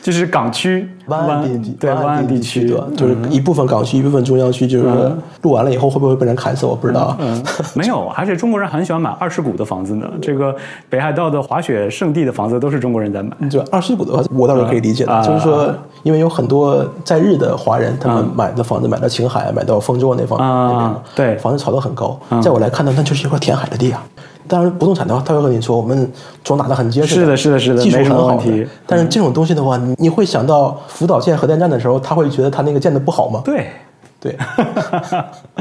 [0.02, 2.96] 就是港区湾岸地区，对湾岸地区，对？
[2.96, 6.66] 就是一部分港区，一部分中央区，就是说嗯录完了以后会不会被人砍死？
[6.66, 7.16] 我不知道啊。
[7.20, 7.40] 嗯，
[7.74, 10.10] 没有，而且中国人很喜欢买二世股的房子呢。
[10.20, 10.52] 这个
[10.90, 13.48] 北海道的滑雪圣地的房子都是中国人在买。
[13.48, 15.72] 就二世股的话，我倒是可以理解的，啊就是说，
[16.02, 22.18] 因为有很多在日的华人，他们嗯买的房子买到青海，买到丰州那方那边嘛，对房子炒得很高。
[22.42, 24.02] 在我来看呢，那就是一块填海的地啊。
[24.48, 26.10] 当然，不动产的话，他会和你说，我们
[26.42, 28.66] 桩打得很结实，是的是的是的技术很好的么问题。
[28.86, 33.40] 但是这种东西的话，你你会想到福岛建核电站的时候，他会觉得他那个建的不好吗？
[33.44, 33.70] 对，
[34.20, 34.36] 对，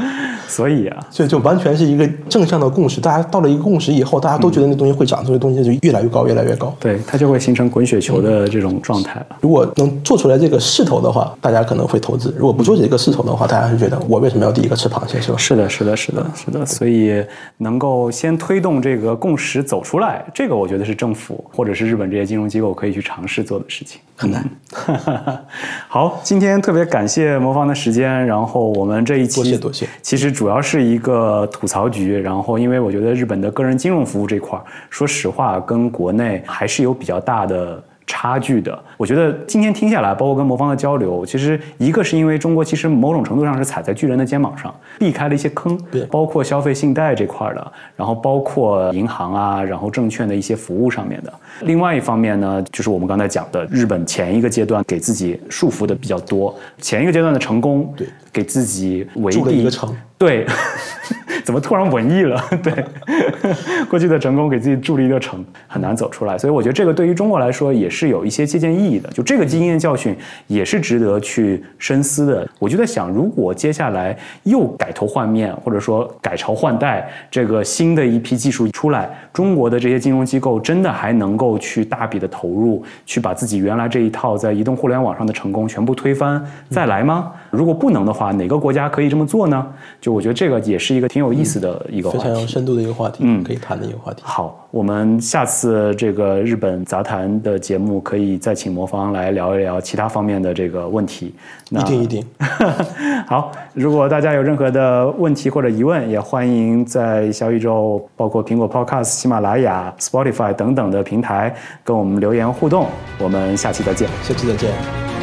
[0.52, 3.00] 所以啊，所以就完全是一个正向的共识。
[3.00, 6.74] 大家到了一个共识以后，大家都觉得那东西会涨，所以东西就越来越高，越来越高。
[6.78, 9.36] 对，它就会形成滚雪球的这种状态了。
[9.40, 15.38] 如果能做出来这个势头的话，大家可能会投资；如果不做这个势头的话，大家是觉得我为什么要第一个吃螃蟹，是吧？
[15.38, 16.66] 是的，是的，是的，是的。
[16.66, 17.24] 所以
[17.56, 23.98] 能够先推动这个共识走出来，这个我觉得是政府或者是日本这些金融机构可以去尝试做的事情。
[24.14, 24.44] 很难。
[25.88, 37.80] 好，今天特别感谢魔方的时间，然后我们这一期多谢多谢其实主主要是一个吐槽局，然后因为我觉得日本的个人金融服务这块儿，说实话跟国内还是有比较大的。
[38.06, 51.32] 差距的，我觉得今天听下来，包括跟魔方的交流，其实一个是因为中国其实某种程度上是踩在巨人的肩膀上，避开了一些坑对，包括消费信贷这块儿的，然后包括银行啊，然后证券的一些服务上面的。
[51.62, 60.44] 另外一方面呢，就是我们刚才讲的，日本前一个阶段给自己束缚的比较多，前一个阶段的成功，对，给自己围筑了一个城，对，
[61.44, 62.42] 怎么突然文艺了？
[62.62, 62.84] 对，
[63.90, 66.38] 过去的成功给自己筑了一个城，很难走出来。
[66.38, 69.08] 所以我觉得这个对于中国来说也是有一些借鉴意义的。
[69.10, 70.16] 就这个经验教训
[70.46, 72.48] 也是值得去深思的。
[72.58, 87.32] 我就在想，如果接下来又改头换面，或者说改朝换代，这个新的一批技术出来，中国的这些金融机构真的还能够去大笔的投入，去把自己原来这一套在移动互联网上的成功全部推翻再来吗？
[87.52, 89.66] 如果不能的话，哪个国家可以这么做呢？
[90.00, 94.22] 就我觉得这个也是一个挺有意思的一个非常有深度的一个话题，嗯，可以谈的一个话题。
[94.24, 101.34] 好，我们下次这个日本杂谈的节目可以再请魔方来聊一聊其他方面的这个问题。
[101.68, 102.24] 一定一定。
[103.28, 112.86] 好，如果大家有任何的问题或者疑问，也欢迎在小宇宙、包括苹果 Podcast、喜马拉雅、Spotify 等等的平台跟我们留言互动。
[113.18, 115.21] 我们下期再见，下期再见。